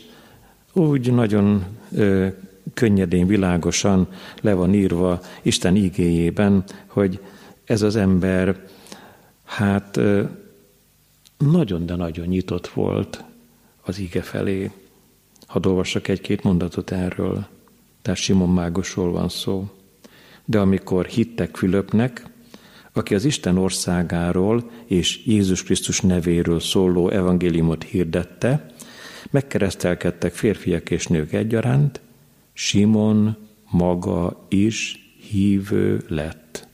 [0.72, 2.27] úgy nagyon ö,
[2.75, 4.09] könnyedén, világosan
[4.40, 7.20] le van írva Isten ígéjében, hogy
[7.64, 8.66] ez az ember
[9.44, 10.22] hát ö,
[11.38, 13.25] nagyon, de nagyon nyitott volt
[13.83, 14.70] az íge felé.
[15.46, 17.46] Hadd olvassak egy-két mondatot erről.
[18.03, 19.70] Tehát Simon Mágosról van szó.
[20.44, 22.27] De amikor hittek Fülöpnek,
[22.92, 28.66] aki az Isten országáról és Jézus Krisztus nevéről szóló evangéliumot hirdette,
[29.31, 32.00] megkeresztelkedtek férfiak és nők egyaránt,
[32.52, 33.37] Simon
[33.70, 36.66] maga is hívő lett.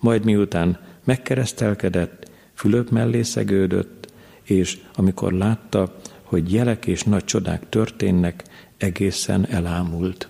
[0.00, 8.44] Majd miután megkeresztelkedett, Fülöp mellé szegődött, és amikor látta, hogy jelek és nagy csodák történnek,
[8.76, 10.28] egészen elámult.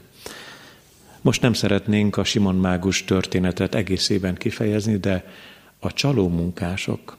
[1.21, 5.33] Most nem szeretnénk a Simon Mágus történetet egészében kifejezni, de
[5.79, 7.17] a csaló munkások,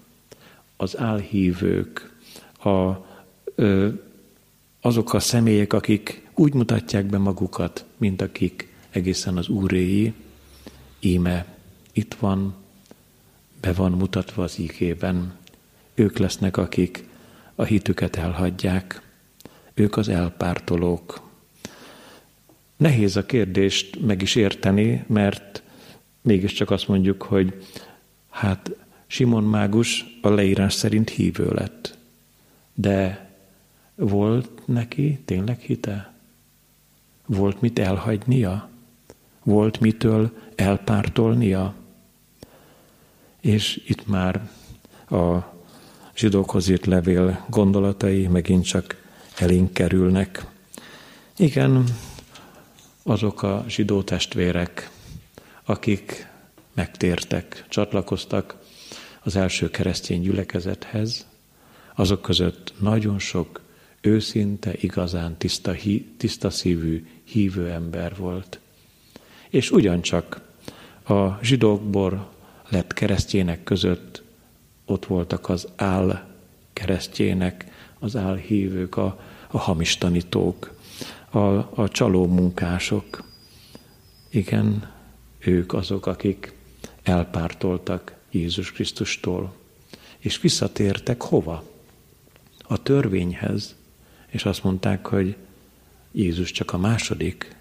[0.77, 2.13] az álhívők,
[2.63, 2.91] a,
[3.55, 3.89] ö,
[4.81, 10.13] azok a személyek, akik úgy mutatják be magukat, mint akik egészen az úréi,
[10.99, 11.45] íme
[11.91, 12.55] itt van,
[13.61, 15.33] be van mutatva az ígében.
[15.93, 17.07] Ők lesznek, akik
[17.55, 19.01] a hitüket elhagyják.
[19.73, 21.28] Ők az elpártolók,
[22.79, 25.63] Nehéz a kérdést meg is érteni, mert
[26.21, 27.65] mégiscsak azt mondjuk, hogy
[28.29, 28.71] hát
[29.07, 31.97] Simon Mágus a leírás szerint hívő lett.
[32.73, 33.29] De
[33.95, 36.13] volt neki tényleg hite?
[37.25, 38.69] Volt mit elhagynia?
[39.43, 41.73] Volt mitől elpártolnia?
[43.41, 44.49] És itt már
[45.09, 45.53] a
[46.15, 49.03] zsidókhoz írt levél gondolatai megint csak
[49.37, 50.45] elénk kerülnek.
[51.37, 51.83] Igen,
[53.09, 54.91] azok a zsidó testvérek,
[55.63, 56.27] akik
[56.73, 58.55] megtértek, csatlakoztak
[59.23, 61.27] az első keresztény gyülekezethez,
[61.95, 63.61] azok között nagyon sok
[64.01, 65.75] őszinte, igazán tiszta,
[66.17, 68.59] tiszta szívű, hívő ember volt.
[69.49, 70.41] És ugyancsak
[71.07, 72.29] a zsidókból
[72.69, 74.23] lett keresztjének között
[74.85, 76.27] ott voltak az áll
[76.73, 77.65] keresztjének,
[77.99, 80.77] az álhívők, a, a hamis tanítók,
[81.29, 81.39] a,
[81.81, 83.23] a csaló munkások.
[84.29, 84.91] Igen,
[85.39, 86.53] ők azok, akik
[87.03, 89.53] elpártoltak Jézus Krisztustól,
[90.17, 91.63] és visszatértek hova?
[92.63, 93.75] A törvényhez,
[94.27, 95.35] és azt mondták, hogy
[96.11, 97.55] Jézus csak a második,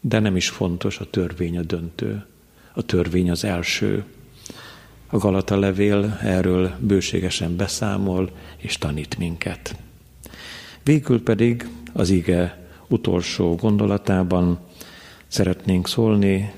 [0.00, 2.26] de nem is fontos, a törvény a döntő.
[2.72, 4.04] A törvény az első.
[5.06, 9.76] A Galata levél erről bőségesen beszámol és tanít minket.
[10.82, 14.58] Végül pedig az ige utolsó gondolatában
[15.26, 16.52] szeretnénk szólni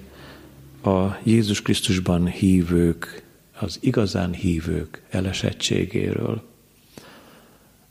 [0.82, 3.22] a Jézus Krisztusban hívők,
[3.60, 6.42] az igazán hívők elesettségéről.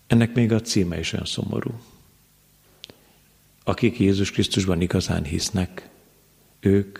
[0.07, 1.71] Ennek még a címe is olyan szomorú.
[3.63, 5.89] Akik Jézus Krisztusban igazán hisznek,
[6.59, 6.99] ők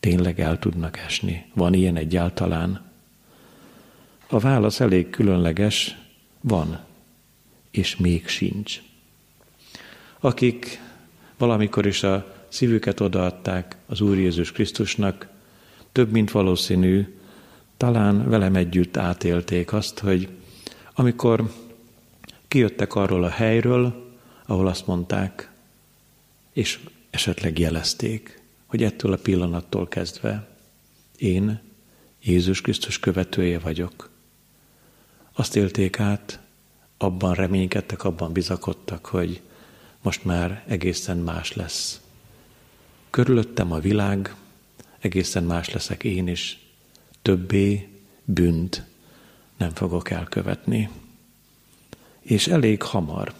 [0.00, 1.46] tényleg el tudnak esni.
[1.54, 2.90] Van ilyen egyáltalán?
[4.28, 5.98] A válasz elég különleges,
[6.40, 6.80] van,
[7.70, 8.82] és még sincs.
[10.24, 10.80] Akik
[11.36, 15.28] valamikor is a szívüket odaadták az Úr Jézus Krisztusnak,
[15.92, 17.18] több mint valószínű,
[17.76, 20.28] talán velem együtt átélték azt, hogy
[20.94, 21.52] amikor
[22.48, 24.12] kijöttek arról a helyről,
[24.46, 25.50] ahol azt mondták,
[26.52, 30.48] és esetleg jelezték, hogy ettől a pillanattól kezdve
[31.16, 31.60] én
[32.22, 34.10] Jézus Krisztus követője vagyok.
[35.32, 36.40] Azt élték át,
[36.96, 39.40] abban reménykedtek, abban bizakodtak, hogy
[40.02, 42.00] most már egészen más lesz.
[43.10, 44.34] Körülöttem a világ,
[44.98, 46.58] egészen más leszek én is,
[47.22, 47.88] többé
[48.24, 48.84] bűnt
[49.56, 50.90] nem fogok elkövetni.
[52.20, 53.34] És elég hamar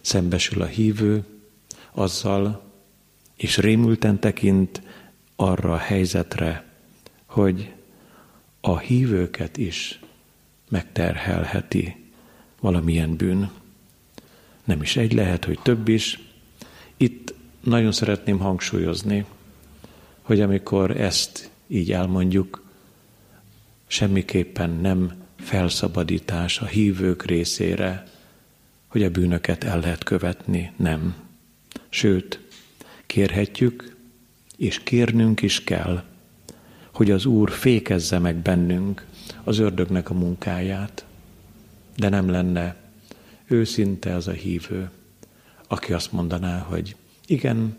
[0.00, 1.24] szembesül a hívő
[1.92, 2.62] azzal,
[3.36, 4.82] és rémülten tekint
[5.36, 6.64] arra a helyzetre,
[7.26, 7.72] hogy
[8.60, 10.00] a hívőket is
[10.68, 12.10] megterhelheti
[12.60, 13.50] valamilyen bűn.
[14.70, 16.20] Nem is egy lehet, hogy több is.
[16.96, 19.24] Itt nagyon szeretném hangsúlyozni,
[20.22, 22.62] hogy amikor ezt így elmondjuk,
[23.86, 28.06] semmiképpen nem felszabadítás a hívők részére,
[28.86, 31.14] hogy a bűnöket el lehet követni, nem.
[31.88, 32.40] Sőt,
[33.06, 33.96] Kérhetjük,
[34.56, 36.04] és kérnünk is kell,
[36.92, 39.06] hogy az Úr fékezze meg bennünk
[39.44, 41.04] az ördögnek a munkáját,
[41.96, 42.79] de nem lenne
[43.50, 44.90] őszinte az a hívő,
[45.68, 46.96] aki azt mondaná, hogy
[47.26, 47.76] igen,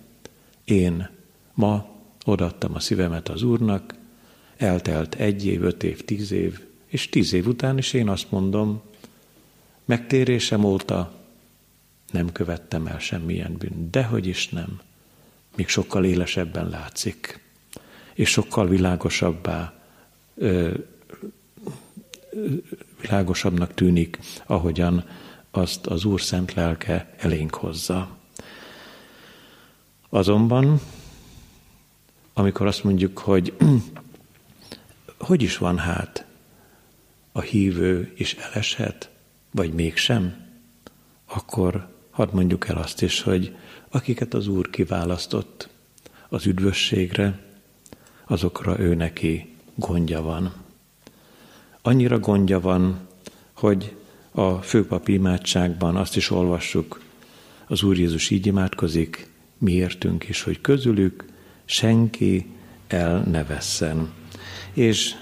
[0.64, 1.10] én
[1.54, 1.90] ma
[2.26, 3.96] odaadtam a szívemet az Úrnak,
[4.58, 8.82] eltelt egy év, öt év, tíz év, és tíz év után is én azt mondom,
[9.86, 11.14] megtérésem óta
[12.12, 14.82] nem követtem el semmilyen bűn, dehogy is nem
[15.56, 17.40] még sokkal élesebben látszik,
[18.14, 19.74] és sokkal világosabbá,
[20.36, 20.74] ö,
[23.02, 25.06] világosabbnak tűnik, ahogyan
[25.52, 28.18] azt az Úr szent lelke elénk hozza.
[30.10, 30.82] Azonban,
[32.34, 33.54] amikor azt mondjuk, hogy
[35.18, 36.26] hogy is van hát,
[37.32, 39.10] a hívő is eleshet,
[39.52, 40.36] vagy mégsem,
[41.26, 43.56] akkor hadd mondjuk el azt is, hogy
[43.90, 45.70] akiket az Úr kiválasztott
[46.30, 47.40] az üdvösségre,
[48.26, 50.54] azokra ő neki gondja van.
[51.82, 53.08] Annyira gondja van,
[53.54, 53.96] hogy
[54.32, 57.02] a főpapi imádságban azt is olvassuk,
[57.68, 61.26] az Úr Jézus így imádkozik, miértünk is, hogy közülük
[61.66, 62.46] senki
[62.88, 64.14] el ne vesszen.
[64.74, 65.16] És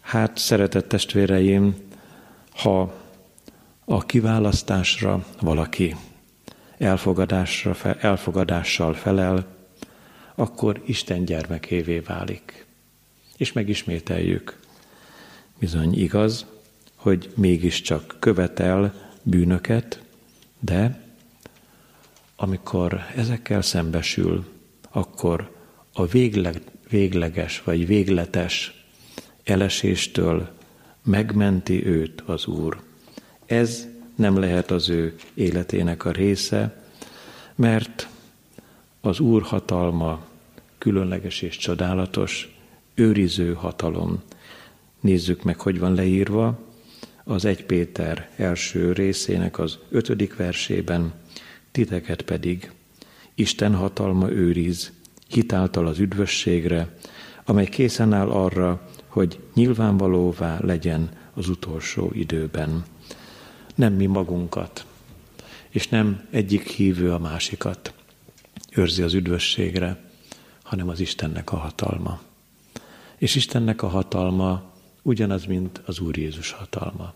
[0.00, 1.74] hát, szeretett testvéreim,
[2.50, 2.94] ha
[3.84, 5.96] a kiválasztásra valaki
[6.78, 9.46] elfogadásra, elfogadással felel,
[10.34, 12.66] akkor Isten gyermekévé válik.
[13.36, 14.58] És megismételjük.
[15.58, 16.46] Bizony igaz,
[17.04, 20.02] hogy mégiscsak követel bűnöket,
[20.60, 21.02] de
[22.36, 24.44] amikor ezekkel szembesül,
[24.90, 25.56] akkor
[25.92, 28.84] a végleg, végleges vagy végletes
[29.42, 30.48] eleséstől
[31.02, 32.80] megmenti őt az Úr.
[33.46, 36.84] Ez nem lehet az ő életének a része,
[37.54, 38.08] mert
[39.00, 40.26] az Úr hatalma
[40.78, 42.56] különleges és csodálatos,
[42.94, 44.22] őriző hatalom.
[45.00, 46.63] Nézzük meg, hogy van leírva
[47.24, 51.12] az 1 Péter első részének az ötödik versében,
[51.70, 52.72] titeket pedig
[53.34, 54.92] Isten hatalma őriz,
[55.28, 56.96] hitáltal az üdvösségre,
[57.44, 62.84] amely készen áll arra, hogy nyilvánvalóvá legyen az utolsó időben
[63.74, 64.86] nem mi magunkat
[65.74, 67.92] és nem egyik hívő a másikat
[68.70, 70.00] őrzi az üdvösségre,
[70.62, 72.20] hanem az Istennek a hatalma.
[73.16, 74.73] És Istennek a hatalma
[75.04, 77.12] ugyanaz, mint az Úr Jézus hatalma.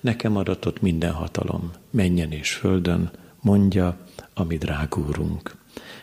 [0.00, 3.98] Nekem adatott minden hatalom, menjen és földön, mondja
[4.34, 5.56] a mi drágúrunk.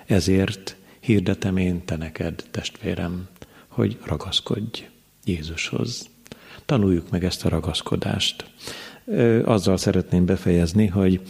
[0.06, 3.28] Ezért hirdetem én te neked, testvérem,
[3.68, 4.90] hogy ragaszkodj
[5.26, 6.10] Jézushoz.
[6.66, 8.52] Tanuljuk meg ezt a ragaszkodást.
[9.44, 11.22] Azzal szeretném befejezni, hogy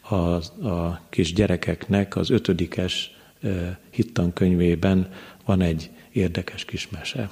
[0.00, 0.14] a,
[0.68, 3.10] a kis gyerekeknek az ötödikes
[3.90, 5.12] hittankönyvében
[5.44, 7.30] van egy érdekes kis mese.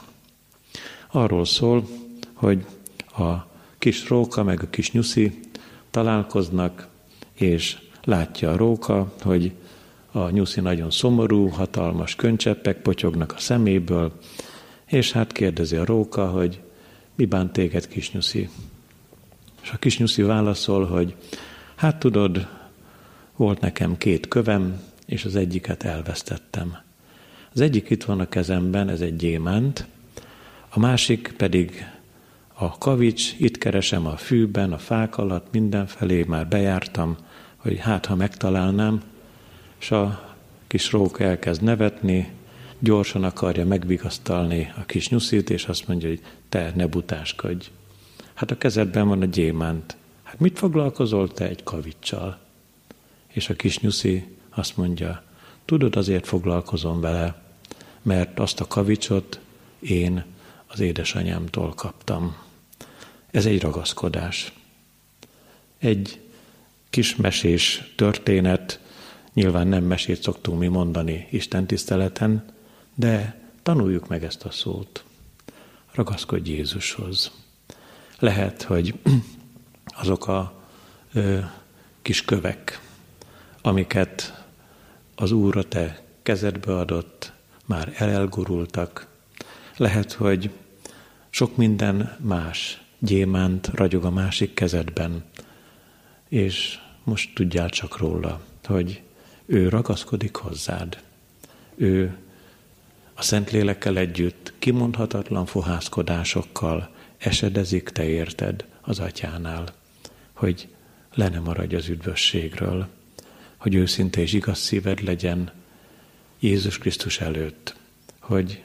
[1.11, 1.87] Arról szól,
[2.33, 2.65] hogy
[3.17, 3.47] a
[3.79, 5.41] kis róka meg a kis nyuszi
[5.91, 6.89] találkoznak,
[7.35, 9.53] és látja a róka, hogy
[10.13, 14.13] a nyuszi nagyon szomorú, hatalmas köncseppek potyognak a szeméből,
[14.87, 16.61] és hát kérdezi a róka, hogy
[17.15, 18.49] mi bánt téged, kisnyuszi?
[19.63, 21.15] És a kisnyuszi válaszol, hogy
[21.75, 22.49] hát tudod,
[23.37, 26.77] volt nekem két kövem, és az egyiket elvesztettem.
[27.55, 29.87] Az egyik itt van a kezemben, ez egy gyémánt,
[30.69, 31.87] a másik pedig
[32.55, 37.17] a kavics, itt keresem a fűben, a fák alatt, mindenfelé már bejártam,
[37.57, 39.03] hogy hát, ha megtalálnám,
[39.81, 40.35] és a
[40.67, 42.33] kis róka elkezd nevetni,
[42.79, 47.71] gyorsan akarja megvigasztalni a kis nyuszit, és azt mondja, hogy te ne butáskodj.
[48.35, 49.97] Hát a kezedben van a gyémánt.
[50.23, 52.39] Hát mit foglalkozol te egy kavicsal?
[53.27, 55.23] És a kis nyuszi azt mondja,
[55.65, 57.43] tudod, azért foglalkozom vele,
[58.03, 59.41] mert azt a kavicsot
[59.81, 60.25] én
[60.79, 62.37] az édesanyámtól kaptam.
[63.31, 64.53] Ez egy ragaszkodás.
[65.79, 66.21] Egy
[66.91, 68.81] kis mesés történet,
[69.33, 72.45] nyilván nem mesét szoktunk mi mondani Isten tiszteleten,
[72.95, 75.05] de tanuljuk meg ezt a szót.
[75.93, 77.31] Ragaszkodj Jézushoz.
[78.19, 78.95] Lehet, hogy
[80.03, 80.63] azok a
[81.13, 81.39] ö,
[82.03, 82.81] kis kövek,
[83.63, 84.45] amiket
[85.15, 87.33] az Úr a te kezedbe adott,
[87.67, 89.07] már elelgurultak.
[89.77, 90.51] Lehet, hogy
[91.39, 95.25] sok minden más gyémánt ragyog a másik kezedben,
[96.29, 99.03] és most tudjál csak róla, hogy
[99.47, 101.03] ő ragaszkodik hozzád.
[101.75, 102.17] Ő
[103.15, 109.75] a Szentlélekkel együtt kimondhatatlan fohászkodásokkal esedezik, te érted az atyánál,
[110.33, 110.69] hogy
[111.15, 112.89] le ne maradj az üdvösségről,
[113.57, 115.53] hogy őszinte és igaz szíved legyen
[116.39, 117.77] Jézus Krisztus előtt,
[118.21, 118.63] hogy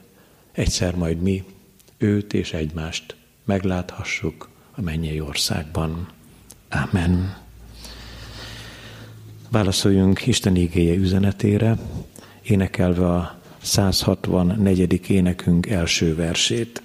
[0.51, 1.43] egyszer majd mi
[2.03, 6.07] őt és egymást megláthassuk a mennyei országban.
[6.69, 7.37] Amen.
[9.49, 11.77] Válaszoljunk Isten igéje üzenetére,
[12.41, 15.09] énekelve a 164.
[15.09, 16.81] énekünk első versét.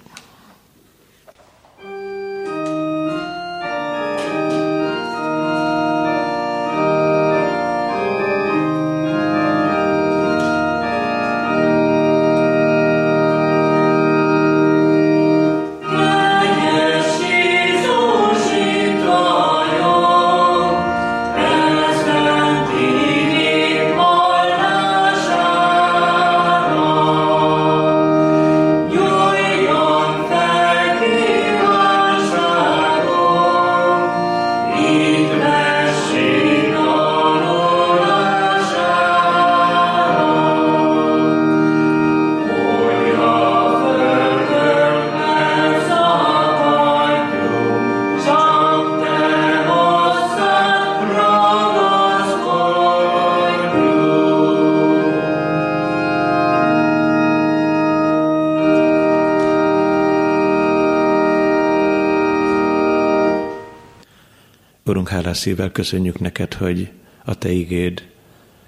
[65.29, 66.91] Hálás szívvel köszönjük neked, hogy
[67.25, 68.07] a te igéd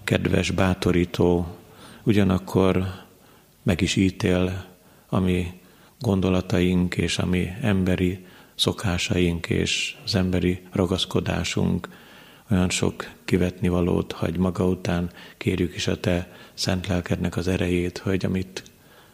[0.04, 1.58] kedves, bátorító,
[2.04, 2.86] ugyanakkor
[3.64, 4.66] meg is ítél,
[5.10, 5.60] ami
[6.00, 11.90] gondolataink és ami emberi szokásaink és az emberi ragaszkodásunk.
[12.52, 17.98] Olyan sok kivetni valót hagy maga után, kérjük is a te szent lelkednek az erejét,
[17.98, 18.64] hogy amit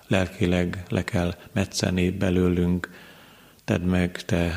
[0.07, 2.89] lelkileg le kell metszeni belőlünk,
[3.65, 4.53] tedd meg te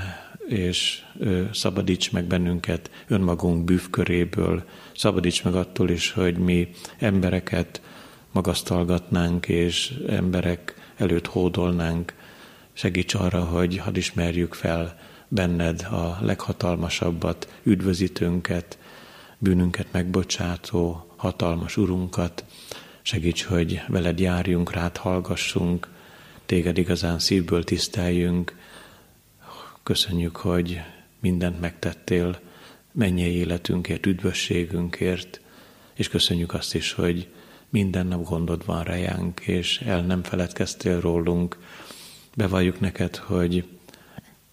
[0.51, 1.05] és
[1.53, 4.65] szabadíts meg bennünket önmagunk bűvköréből,
[4.97, 7.81] szabadíts meg attól is, hogy mi embereket
[8.33, 12.15] magasztalgatnánk, és emberek előtt hódolnánk.
[12.73, 14.99] Segíts arra, hogy hadd ismerjük fel
[15.29, 18.79] benned a leghatalmasabbat, üdvözítőnket,
[19.39, 22.45] bűnünket megbocsátó, hatalmas urunkat.
[23.03, 25.89] Segíts, hogy veled járjunk, rád hallgassunk,
[26.47, 28.59] téged igazán szívből tiszteljünk,
[29.91, 30.81] Köszönjük, hogy
[31.21, 32.39] mindent megtettél
[32.93, 35.41] mennyei életünkért, üdvösségünkért,
[35.95, 37.29] és köszönjük azt is, hogy
[37.69, 41.59] minden nap gondod van rejánk, és el nem feledkeztél rólunk.
[42.35, 43.69] Bevalljuk neked, hogy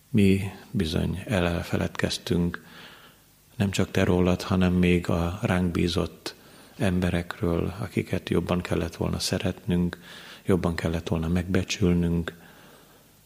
[0.09, 2.63] mi bizony elfeledkeztünk,
[3.55, 6.35] nem csak te rólad, hanem még a ránk bízott
[6.77, 9.99] emberekről, akiket jobban kellett volna szeretnünk,
[10.45, 12.33] jobban kellett volna megbecsülnünk,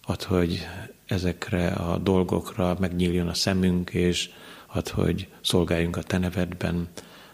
[0.06, 0.68] ad, hogy
[1.12, 4.30] ezekre a dolgokra megnyíljon a szemünk, és
[4.68, 6.88] ad, hogy szolgáljunk a Te nevedben,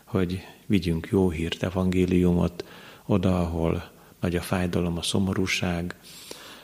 [0.04, 2.66] hogy vigyünk jó hírt, evangéliumot
[3.06, 5.96] oda, ahol nagy a fájdalom, a szomorúság,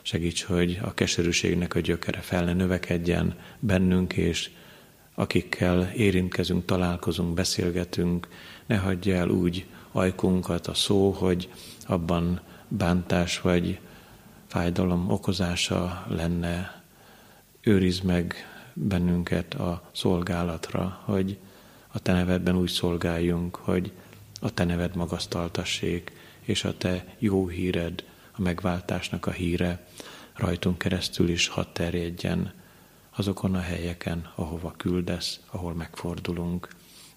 [0.02, 4.50] segíts, hogy a keserűségnek a gyökere fel ne növekedjen bennünk, és
[5.16, 8.28] akikkel érintkezünk, találkozunk, beszélgetünk,
[8.66, 11.50] ne hagyja el úgy ajkunkat a szó, hogy
[11.88, 13.80] abban bántás vagy
[14.48, 16.83] fájdalom okozása lenne.
[17.66, 18.36] Őrizd meg
[18.74, 21.38] bennünket a szolgálatra, hogy
[21.88, 23.92] a Te nevedben úgy szolgáljunk, hogy
[24.42, 26.12] a Te neved magasztaltassék,
[26.42, 29.88] és a Te jó híred, a megváltásnak a híre
[30.36, 32.54] rajtunk keresztül is hadd terjedjen
[33.10, 36.68] azokon a helyeken, ahova küldesz, ahol megfordulunk.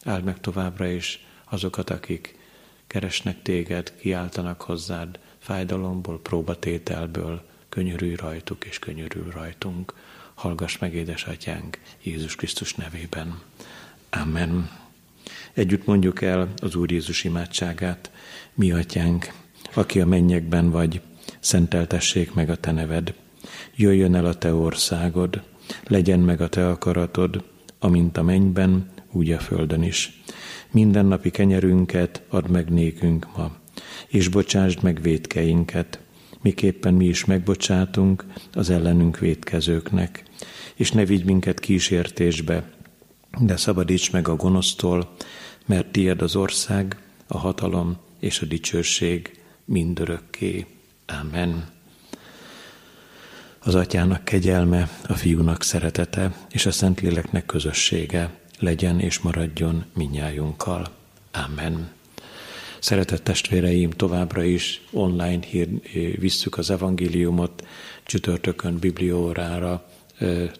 [0.04, 2.38] Áld meg továbbra is azokat, akik
[2.86, 9.94] keresnek téged, kiáltanak hozzád, fájdalomból, próbatételből, könyörülj rajtuk és könyörül rajtunk.
[10.36, 13.40] Hallgass meg, édesatyánk, Jézus Krisztus nevében.
[14.10, 14.70] Amen.
[15.52, 18.10] Együtt mondjuk el az Úr Jézus imádságát.
[18.54, 19.32] Mi atyánk,
[19.74, 21.00] aki a mennyekben vagy,
[21.40, 23.14] szenteltessék meg a te neved.
[23.74, 25.42] Jöjjön el a te országod,
[25.86, 27.44] legyen meg a te akaratod,
[27.78, 30.22] amint a mennyben, úgy a földön is.
[30.70, 33.56] Minden napi kenyerünket add meg nékünk ma,
[34.06, 35.98] és bocsásd meg védkeinket,
[36.42, 40.24] miképpen mi is megbocsátunk az ellenünk védkezőknek,
[40.74, 42.70] és ne vigy minket kísértésbe,
[43.40, 45.14] de szabadíts meg a gonosztól,
[45.66, 50.66] mert tied az ország, a hatalom és a dicsőség mindörökké.
[51.20, 51.68] Amen.
[53.58, 60.88] Az atyának kegyelme, a fiúnak szeretete és a Szentléleknek közössége legyen és maradjon minnyájunkkal.
[61.32, 61.95] Amen.
[62.78, 65.68] Szeretett testvéreim, továbbra is online hír,
[66.18, 67.66] visszük az evangéliumot
[68.04, 69.84] csütörtökön bibliórára,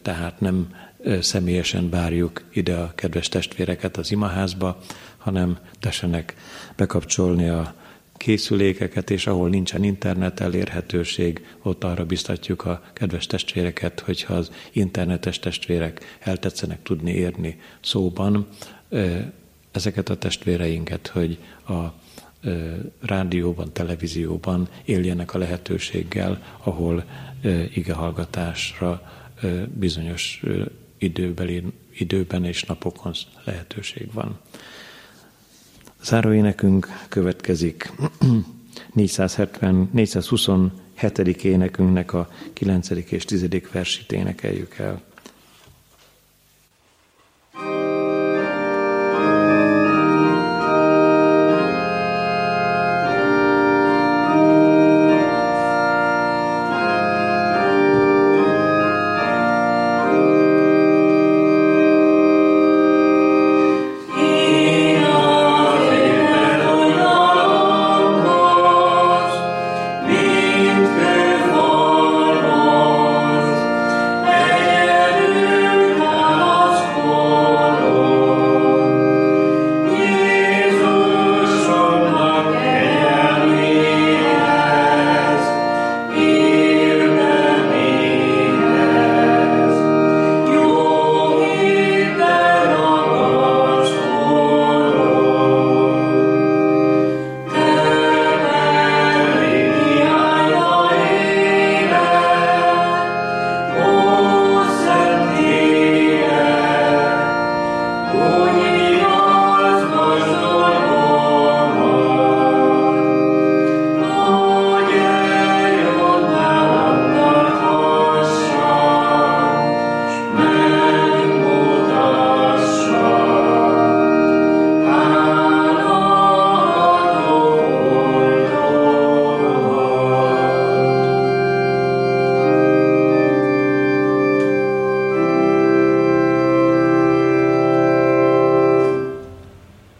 [0.01, 0.75] tehát nem
[1.21, 4.77] személyesen bárjuk ide a kedves testvéreket az imaházba,
[5.17, 6.35] hanem tessenek
[6.75, 7.75] bekapcsolni a
[8.17, 15.39] készülékeket, és ahol nincsen internet elérhetőség, ott arra biztatjuk a kedves testvéreket, hogyha az internetes
[15.39, 18.47] testvérek eltetszenek tudni érni szóban,
[19.71, 21.37] ezeket a testvéreinket, hogy
[21.67, 21.93] a
[23.01, 27.03] rádióban, televízióban éljenek a lehetőséggel, ahol
[27.73, 29.01] igehallgatásra
[29.73, 30.41] bizonyos
[30.97, 34.39] időbeli, időben és napokon lehetőség van.
[36.03, 37.91] Záróénekünk következik
[38.93, 41.43] 470, 427.
[41.43, 42.89] énekünknek a 9.
[42.89, 43.47] és 10.
[43.71, 45.01] versét énekeljük el.